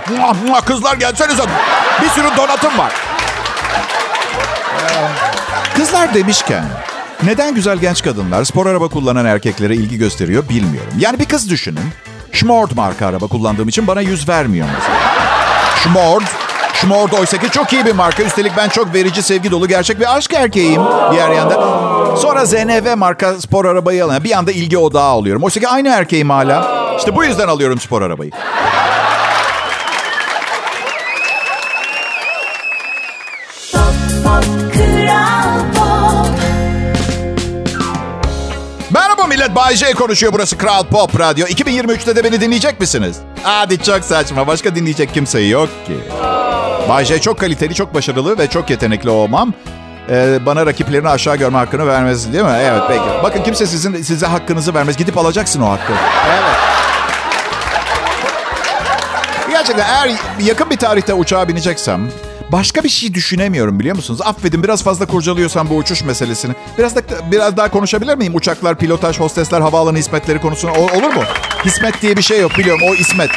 Kızlar 0.66 0.96
gelsenize. 0.96 1.44
Bir 2.02 2.10
sürü 2.10 2.38
donatım 2.38 2.78
var. 2.78 2.94
Kızlar 5.76 6.14
demişken 6.14 6.64
neden 7.24 7.56
güzel 7.56 7.78
genç 7.78 8.04
kadınlar 8.04 8.44
spor 8.44 8.66
araba 8.66 8.88
kullanan 8.88 9.26
erkeklere 9.26 9.76
ilgi 9.76 9.98
gösteriyor 9.98 10.50
bilmiyorum. 10.50 10.94
Yani 10.98 11.20
bir 11.20 11.26
kız 11.26 11.50
düşünün. 11.50 11.90
Schmord 12.32 12.72
marka 12.76 13.08
araba 13.08 13.28
kullandığım 13.28 13.68
için 13.68 13.88
bana 13.88 14.02
yüz 14.02 14.30
vermiyor 14.30 14.68
mesela. 14.80 15.00
Schmord. 15.84 16.24
Schmord 16.82 17.12
oysa 17.12 17.38
ki 17.38 17.52
çok 17.52 17.74
iyi 17.74 17.86
bir 17.86 17.92
marka. 17.92 18.24
Üstelik 18.24 18.52
ben 18.58 18.70
çok 18.70 18.94
verici, 18.94 19.24
sevgi 19.24 19.52
dolu, 19.52 19.68
gerçek 19.68 20.00
bir 20.00 20.16
aşk 20.18 20.34
erkeğiyim 20.34 20.82
diğer 21.12 21.30
yanda. 21.30 21.56
Sonra 22.18 22.46
ZNV 22.46 22.96
marka 22.98 23.42
spor 23.42 23.66
arabayı 23.66 24.06
alan 24.06 24.24
bir 24.24 24.38
anda 24.38 24.52
ilgi 24.52 24.78
odağı 24.78 25.14
oluyorum. 25.14 25.44
Oysa 25.44 25.60
ki 25.60 25.68
aynı 25.68 25.90
erkeğim 25.90 26.30
hala. 26.30 26.68
İşte 26.98 27.16
bu 27.16 27.24
yüzden 27.24 27.48
alıyorum 27.48 27.80
spor 27.80 28.02
arabayı. 28.02 28.32
Millet, 39.40 39.56
Bay 39.56 39.76
J 39.76 39.94
konuşuyor. 39.94 40.34
Burası 40.34 40.58
Kral 40.58 40.84
Pop 40.84 41.20
Radyo. 41.20 41.48
2023'te 41.48 42.16
de 42.16 42.24
beni 42.24 42.42
dinleyecek 42.42 42.80
misiniz? 42.80 43.18
Hadi 43.44 43.84
çok 43.84 44.04
saçma. 44.04 44.48
Başka 44.48 44.76
dinleyecek 44.76 45.14
kimse 45.14 45.40
yok 45.40 45.70
ki. 45.88 45.94
Bay 46.90 47.06
J 47.06 47.22
çok 47.22 47.40
kaliteli, 47.40 47.74
çok 47.76 47.94
başarılı 47.94 48.38
ve 48.38 48.48
çok 48.48 48.70
yetenekli 48.70 49.10
olmam. 49.10 49.54
Ee, 50.10 50.40
bana 50.46 50.66
rakiplerini 50.66 51.10
aşağı 51.10 51.36
görme 51.36 51.58
hakkını 51.58 51.88
vermez 51.88 52.34
değil 52.34 52.44
mi? 52.44 52.58
Evet 52.62 52.82
peki. 52.88 53.04
Bakın 53.24 53.44
kimse 53.44 53.66
sizin 53.68 54.02
size 54.02 54.26
hakkınızı 54.26 54.74
vermez. 54.74 54.98
Gidip 54.98 55.18
alacaksın 55.18 55.62
o 55.62 55.70
hakkı. 55.70 55.94
Evet. 56.30 56.44
Gerçekten 59.52 59.86
eğer 59.90 60.12
yakın 60.40 60.70
bir 60.70 60.78
tarihte 60.78 61.14
uçağa 61.14 61.48
bineceksem 61.48 62.02
başka 62.52 62.84
bir 62.84 62.90
şey 62.90 63.14
düşünemiyorum 63.14 63.80
biliyor 63.80 63.96
musunuz? 63.96 64.20
Affedin 64.24 64.64
biraz 64.64 64.84
fazla 64.84 65.06
kurcalıyorsam 65.06 65.70
bu 65.70 65.76
uçuş 65.76 66.04
meselesini. 66.04 66.54
Biraz 66.78 66.96
da 66.96 67.02
biraz 67.32 67.58
daha 67.58 67.72
konuşabilir 67.72 68.16
miyim? 68.16 68.36
Uçaklar, 68.36 68.76
pilotaj, 68.76 69.20
hostesler, 69.20 69.62
havaalanı 69.62 69.98
hizmetleri 69.98 70.42
konusunu 70.42 70.72
O- 70.72 70.98
olur 70.98 71.14
mu? 71.14 71.24
Hizmet 71.66 72.02
diye 72.02 72.18
bir 72.18 72.22
şey 72.22 72.40
yok 72.40 72.52
biliyorum 72.58 72.82
o 72.90 72.94
ismet. 72.96 73.30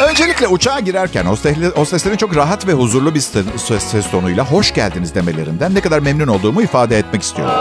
Öncelikle 0.00 0.46
uçağa 0.48 0.80
girerken 0.80 1.24
hostesle- 1.24 1.74
hosteslerin 1.76 2.16
çok 2.16 2.36
rahat 2.36 2.66
ve 2.66 2.72
huzurlu 2.72 3.14
bir 3.14 3.20
ses- 3.20 4.10
tonuyla 4.10 4.44
hoş 4.44 4.74
geldiniz 4.74 5.14
demelerinden 5.14 5.74
ne 5.74 5.80
kadar 5.80 5.98
memnun 5.98 6.26
olduğumu 6.26 6.62
ifade 6.62 6.98
etmek 6.98 7.22
istiyorum. 7.22 7.54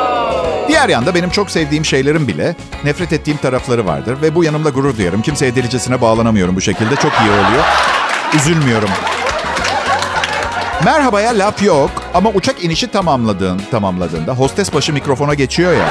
Diğer 0.67 0.89
yanda 0.89 1.15
benim 1.15 1.30
çok 1.30 1.52
sevdiğim 1.52 1.86
şeylerin 1.86 2.28
bile 2.28 2.56
nefret 2.84 3.13
ettiğim 3.13 3.38
tarafları 3.38 3.86
vardır 3.86 4.17
ve 4.22 4.36
bu 4.36 4.43
yanımda 4.43 4.69
gurur 4.69 4.98
duyarım. 4.98 5.22
Kimseye 5.22 5.56
delicesine 5.56 6.02
bağlanamıyorum 6.02 6.56
bu 6.56 6.62
şekilde. 6.62 6.96
Çok 6.96 7.12
iyi 7.12 7.30
oluyor. 7.32 7.63
Üzülmüyorum. 8.36 8.89
Merhabaya 10.86 11.39
laf 11.39 11.62
yok 11.63 11.91
ama 12.13 12.30
uçak 12.30 12.63
inişi 12.63 12.88
tamamladığın, 12.91 13.62
tamamladığında 13.72 14.34
hostes 14.34 14.74
başı 14.74 14.93
mikrofona 14.93 15.34
geçiyor 15.34 15.74
ya. 15.74 15.89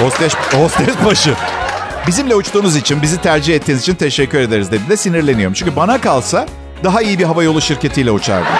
Hostes, 0.00 0.34
hostes 0.52 0.94
başı. 1.04 1.34
Bizimle 2.06 2.34
uçtuğunuz 2.34 2.76
için, 2.76 3.02
bizi 3.02 3.20
tercih 3.20 3.54
ettiğiniz 3.54 3.82
için 3.82 3.94
teşekkür 3.94 4.40
ederiz 4.40 4.70
dediğinde 4.70 4.96
sinirleniyorum. 4.96 5.54
Çünkü 5.54 5.76
bana 5.76 6.00
kalsa 6.00 6.46
daha 6.84 7.02
iyi 7.02 7.18
bir 7.18 7.24
havayolu 7.24 7.60
şirketiyle 7.60 8.10
uçardım. 8.10 8.52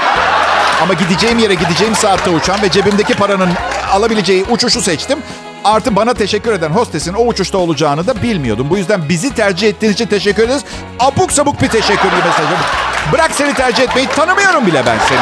Ama 0.83 0.95
gideceğim 0.95 1.39
yere 1.39 1.55
gideceğim 1.55 1.95
saatte 1.95 2.31
uçan 2.31 2.63
ve 2.63 2.71
cebimdeki 2.71 3.15
paranın 3.15 3.51
alabileceği 3.93 4.45
uçuşu 4.51 4.83
seçtim. 4.83 5.19
Artı 5.65 5.97
bana 5.97 6.15
teşekkür 6.15 6.53
eden 6.53 6.71
hostesin 6.71 7.15
o 7.15 7.27
uçuşta 7.27 7.59
olacağını 7.59 8.07
da 8.07 8.23
bilmiyordum. 8.23 8.67
Bu 8.71 8.77
yüzden 8.77 9.09
bizi 9.09 9.35
tercih 9.35 9.69
ettiğiniz 9.69 9.95
için 9.95 10.07
teşekkür 10.07 10.43
ederiz. 10.43 10.65
Abuk 11.01 11.33
sabuk 11.33 11.63
bir 11.63 11.69
teşekkürlü 11.69 12.17
mesajım. 12.17 12.59
Bırak 13.13 13.31
seni 13.31 13.55
tercih 13.55 13.83
etmeyi 13.83 14.09
tanımıyorum 14.09 14.67
bile 14.67 14.83
ben 14.87 14.99
seni. 15.09 15.21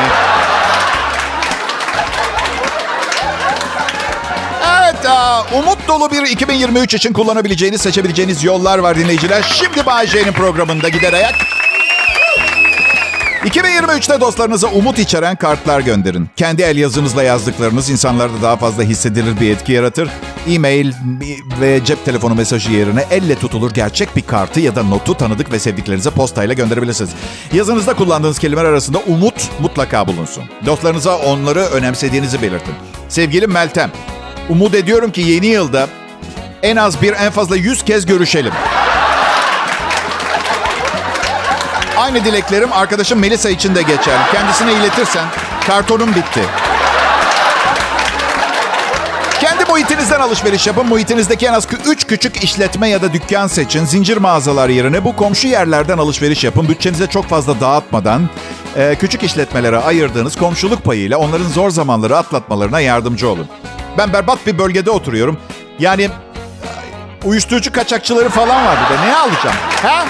Evet, 4.83 5.07
umut 5.55 5.74
dolu 5.89 6.11
bir 6.11 6.23
2023 6.23 6.95
için 6.95 7.13
kullanabileceğiniz, 7.13 7.81
seçebileceğiniz 7.81 8.45
yollar 8.45 8.79
var 8.79 8.97
dinleyiciler. 8.99 9.43
Şimdi 9.43 9.87
Bay 9.87 10.07
J'nin 10.07 10.33
programında 10.33 10.89
gider 10.89 11.13
ayak. 11.13 11.35
2023'te 13.45 14.21
dostlarınıza 14.21 14.69
umut 14.69 14.99
içeren 14.99 15.37
kartlar 15.37 15.81
gönderin. 15.81 16.29
Kendi 16.37 16.63
el 16.63 16.77
yazınızla 16.77 17.23
yazdıklarınız 17.23 17.91
insanlarda 17.91 18.43
daha 18.43 18.57
fazla 18.57 18.83
hissedilir 18.83 19.41
bir 19.41 19.51
etki 19.51 19.73
yaratır. 19.73 20.11
E-mail 20.49 20.93
ve 21.61 21.85
cep 21.85 22.05
telefonu 22.05 22.35
mesajı 22.35 22.73
yerine 22.73 23.05
elle 23.11 23.35
tutulur 23.35 23.71
gerçek 23.71 24.17
bir 24.17 24.23
kartı 24.23 24.61
ya 24.61 24.77
da 24.77 24.83
notu 24.83 25.15
tanıdık 25.15 25.53
ve 25.53 25.59
sevdiklerinize 25.59 26.11
postayla 26.11 26.55
gönderebilirsiniz. 26.55 27.11
Yazınızda 27.53 27.95
kullandığınız 27.95 28.39
kelimeler 28.39 28.69
arasında 28.69 28.99
umut 28.99 29.51
mutlaka 29.61 30.07
bulunsun. 30.07 30.45
Dostlarınıza 30.67 31.19
onları 31.19 31.61
önemsediğinizi 31.61 32.43
belirtin. 32.43 32.75
Sevgili 33.09 33.47
Meltem, 33.47 33.91
umut 34.49 34.75
ediyorum 34.75 35.13
ki 35.13 35.21
yeni 35.21 35.47
yılda 35.47 35.89
en 36.63 36.77
az 36.77 37.03
bir 37.03 37.13
en 37.13 37.31
fazla 37.31 37.57
100 37.57 37.83
kez 37.83 38.07
görüşelim. 38.07 38.53
Aynı 41.99 42.25
dileklerim 42.25 42.73
arkadaşım 42.73 43.19
Melisa 43.19 43.51
için 43.51 43.75
de 43.75 43.83
geçer. 43.83 44.19
Kendisine 44.33 44.73
iletirsen 44.73 45.25
kartonum 45.67 46.15
bitti. 46.15 46.41
Kendi 49.41 49.65
muhitinizden 49.65 50.21
alışveriş 50.21 50.67
yapın. 50.67 50.87
Muhitinizdeki 50.87 51.47
en 51.47 51.53
az 51.53 51.69
3 51.87 52.07
küçük 52.07 52.45
işletme 52.45 52.89
ya 52.89 53.03
da 53.03 53.13
dükkan 53.13 53.47
seçin. 53.47 53.85
Zincir 53.85 54.17
mağazalar 54.17 54.69
yerine 54.69 55.05
bu 55.05 55.17
komşu 55.17 55.49
yerlerden 55.49 55.99
alışveriş 55.99 56.45
yapın. 56.45 56.69
Bütçenize 56.69 57.07
çok 57.07 57.27
fazla 57.27 57.61
dağıtmadan 57.61 58.29
e, 58.77 58.97
küçük 59.01 59.23
işletmelere 59.23 59.79
ayırdığınız 59.79 60.37
komşuluk 60.37 60.85
payıyla 60.85 61.19
onların 61.19 61.49
zor 61.49 61.71
zamanları 61.71 62.17
atlatmalarına 62.17 62.81
yardımcı 62.81 63.29
olun. 63.29 63.49
Ben 63.99 64.13
berbat 64.13 64.47
bir 64.47 64.59
bölgede 64.59 64.91
oturuyorum. 64.91 65.39
Yani 65.79 66.11
uyuşturucu 67.25 67.73
kaçakçıları 67.73 68.29
falan 68.29 68.65
var 68.67 68.79
burada. 68.81 69.03
Ne 69.05 69.17
alacağım? 69.17 69.57
Ha? 69.83 70.07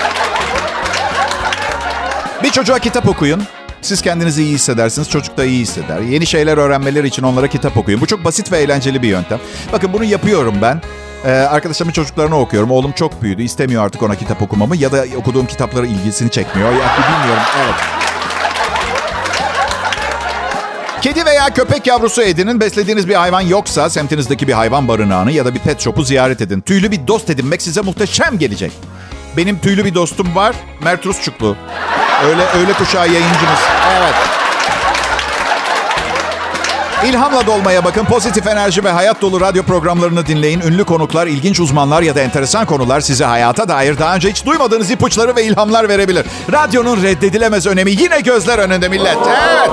Bir 2.42 2.50
çocuğa 2.50 2.78
kitap 2.78 3.08
okuyun. 3.08 3.42
Siz 3.82 4.02
kendinizi 4.02 4.42
iyi 4.42 4.54
hissedersiniz, 4.54 5.10
çocuk 5.10 5.36
da 5.36 5.44
iyi 5.44 5.60
hisseder. 5.60 6.00
Yeni 6.00 6.26
şeyler 6.26 6.58
öğrenmeleri 6.58 7.06
için 7.06 7.22
onlara 7.22 7.48
kitap 7.48 7.76
okuyun. 7.76 8.00
Bu 8.00 8.06
çok 8.06 8.24
basit 8.24 8.52
ve 8.52 8.58
eğlenceli 8.58 9.02
bir 9.02 9.08
yöntem. 9.08 9.38
Bakın 9.72 9.92
bunu 9.92 10.04
yapıyorum 10.04 10.54
ben. 10.62 10.80
Ee, 11.26 11.30
arkadaşlarımın 11.30 11.92
çocuklarını 11.92 12.38
okuyorum. 12.38 12.70
Oğlum 12.70 12.92
çok 12.92 13.22
büyüdü. 13.22 13.42
İstemiyor 13.42 13.84
artık 13.84 14.02
ona 14.02 14.14
kitap 14.14 14.42
okumamı. 14.42 14.76
Ya 14.76 14.92
da 14.92 15.04
okuduğum 15.16 15.46
kitapları 15.46 15.86
ilgisini 15.86 16.30
çekmiyor. 16.30 16.72
Ya 16.72 16.78
bilmiyorum. 16.78 17.42
Evet. 17.64 17.74
Kedi 21.04 21.24
veya 21.26 21.54
köpek 21.54 21.86
yavrusu 21.86 22.22
edinin. 22.22 22.60
Beslediğiniz 22.60 23.08
bir 23.08 23.14
hayvan 23.14 23.40
yoksa 23.40 23.90
semtinizdeki 23.90 24.48
bir 24.48 24.52
hayvan 24.52 24.88
barınağını 24.88 25.32
ya 25.32 25.44
da 25.44 25.54
bir 25.54 25.58
pet 25.58 25.80
shop'u 25.80 26.02
ziyaret 26.02 26.40
edin. 26.40 26.60
Tüylü 26.60 26.90
bir 26.90 27.06
dost 27.06 27.30
edinmek 27.30 27.62
size 27.62 27.80
muhteşem 27.80 28.38
gelecek. 28.38 28.72
Benim 29.36 29.58
tüylü 29.58 29.84
bir 29.84 29.94
dostum 29.94 30.36
var. 30.36 30.56
Mert 30.82 31.06
Rusçuklu. 31.06 31.56
Öyle 32.24 32.46
öyle 32.58 32.72
kuşağı 32.72 33.06
yayıncımız. 33.08 33.58
Evet. 33.98 34.14
İlhamla 37.08 37.46
dolmaya 37.46 37.84
bakın. 37.84 38.04
Pozitif 38.04 38.46
enerji 38.46 38.84
ve 38.84 38.90
hayat 38.90 39.22
dolu 39.22 39.40
radyo 39.40 39.62
programlarını 39.62 40.26
dinleyin. 40.26 40.60
Ünlü 40.60 40.84
konuklar, 40.84 41.26
ilginç 41.26 41.60
uzmanlar 41.60 42.02
ya 42.02 42.14
da 42.14 42.20
enteresan 42.20 42.66
konular 42.66 43.00
size 43.00 43.24
hayata 43.24 43.68
dair 43.68 43.98
daha 43.98 44.14
önce 44.14 44.30
hiç 44.30 44.46
duymadığınız 44.46 44.90
ipuçları 44.90 45.36
ve 45.36 45.44
ilhamlar 45.44 45.88
verebilir. 45.88 46.26
Radyonun 46.52 47.02
reddedilemez 47.02 47.66
önemi 47.66 47.90
yine 47.90 48.20
gözler 48.20 48.58
önünde 48.58 48.88
millet. 48.88 49.16
Evet. 49.26 49.70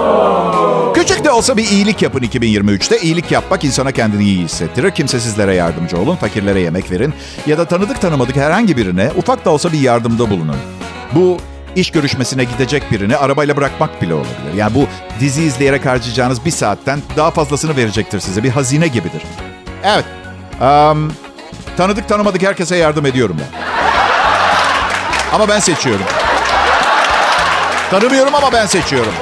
Küçük 0.96 1.26
de 1.26 1.32
olsa 1.32 1.58
bir 1.58 1.68
iyilik 1.70 2.02
yapın 2.02 2.20
2023'te. 2.20 3.00
İyilik 3.00 3.32
yapmak 3.32 3.64
insana 3.64 3.92
kendini 3.92 4.24
iyi 4.24 4.44
hissettirir. 4.44 4.92
Kimsesizlere 4.92 5.56
yardımcı 5.56 5.98
olun, 5.98 6.16
fakirlere 6.16 6.60
yemek 6.60 6.92
verin 6.92 7.14
ya 7.48 7.58
da 7.58 7.66
tanıdık 7.66 8.02
tanımadık 8.02 8.36
herhangi 8.36 8.78
birine 8.78 9.12
ufak 9.18 9.46
da 9.46 9.50
olsa 9.50 9.72
bir 9.72 9.80
yardımda 9.80 10.30
bulunun. 10.30 10.58
Bu 11.16 11.38
iş 11.76 11.92
görüşmesine 11.92 12.44
gidecek 12.44 12.92
birini 12.92 13.18
arabayla 13.18 13.58
bırakmak 13.58 14.02
bile 14.02 14.14
olabilir. 14.14 14.54
Yani 14.56 14.76
bu 14.76 14.88
dizi 15.20 15.44
izleyerek 15.44 15.86
harcayacağınız 15.86 16.46
bir 16.46 16.52
saatten 16.52 17.00
daha 17.18 17.32
fazlasını 17.32 17.78
verecektir 17.78 18.20
size. 18.20 18.44
Bir 18.44 18.50
hazine 18.50 18.88
gibidir. 18.88 19.22
Evet. 19.84 20.06
am, 20.62 21.12
tanıdık 21.78 22.10
tanımadık 22.10 22.44
herkese 22.44 22.76
yardım 22.76 23.06
ediyorum 23.06 23.38
ben. 23.40 23.62
Ama 25.36 25.48
ben 25.48 25.60
seçiyorum. 25.60 26.06
Tanımıyorum 27.92 28.36
ama 28.36 28.52
ben 28.54 28.66
seçiyorum. 28.66 29.14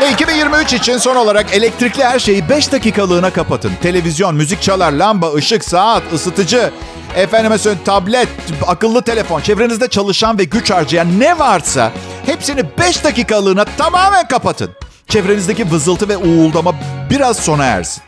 Ve 0.00 0.10
2023 0.10 0.72
için 0.72 0.98
son 0.98 1.16
olarak 1.16 1.54
elektrikli 1.54 2.04
her 2.04 2.18
şeyi 2.18 2.48
5 2.48 2.72
dakikalığına 2.72 3.30
kapatın. 3.30 3.72
Televizyon, 3.82 4.34
müzik 4.34 4.62
çalar, 4.62 4.92
lamba, 4.92 5.34
ışık, 5.34 5.64
saat, 5.64 6.02
ısıtıcı, 6.12 6.70
efendime 7.16 7.58
söyleyeyim 7.58 7.84
tablet, 7.84 8.28
akıllı 8.66 9.02
telefon, 9.02 9.40
çevrenizde 9.40 9.88
çalışan 9.88 10.38
ve 10.38 10.44
güç 10.44 10.70
harcayan 10.70 11.20
ne 11.20 11.38
varsa 11.38 11.92
hepsini 12.26 12.64
5 12.78 13.04
dakikalığına 13.04 13.64
tamamen 13.64 14.28
kapatın. 14.28 14.70
Çevrenizdeki 15.08 15.70
vızıltı 15.70 16.08
ve 16.08 16.16
uğuldama 16.16 16.74
biraz 17.10 17.36
sona 17.36 17.64
ersin. 17.64 18.02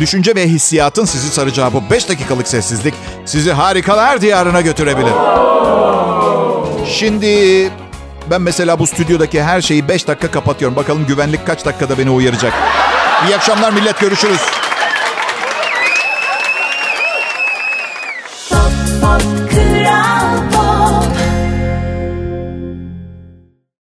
Düşünce 0.00 0.34
ve 0.34 0.48
hissiyatın 0.48 1.04
sizi 1.04 1.28
saracağı 1.28 1.72
bu 1.72 1.82
5 1.90 2.08
dakikalık 2.08 2.48
sessizlik 2.48 2.94
sizi 3.26 3.52
harikalar 3.52 4.20
diyarına 4.20 4.60
götürebilir. 4.60 5.12
Şimdi 6.86 7.70
ben 8.30 8.42
mesela 8.42 8.78
bu 8.78 8.86
stüdyodaki 8.86 9.42
her 9.42 9.60
şeyi 9.60 9.88
5 9.88 10.08
dakika 10.08 10.30
kapatıyorum. 10.30 10.76
Bakalım 10.76 11.06
güvenlik 11.06 11.46
kaç 11.46 11.64
dakikada 11.64 11.98
beni 11.98 12.10
uyaracak. 12.10 12.52
İyi 13.28 13.36
akşamlar 13.36 13.72
millet 13.72 14.00
görüşürüz. 14.00 14.63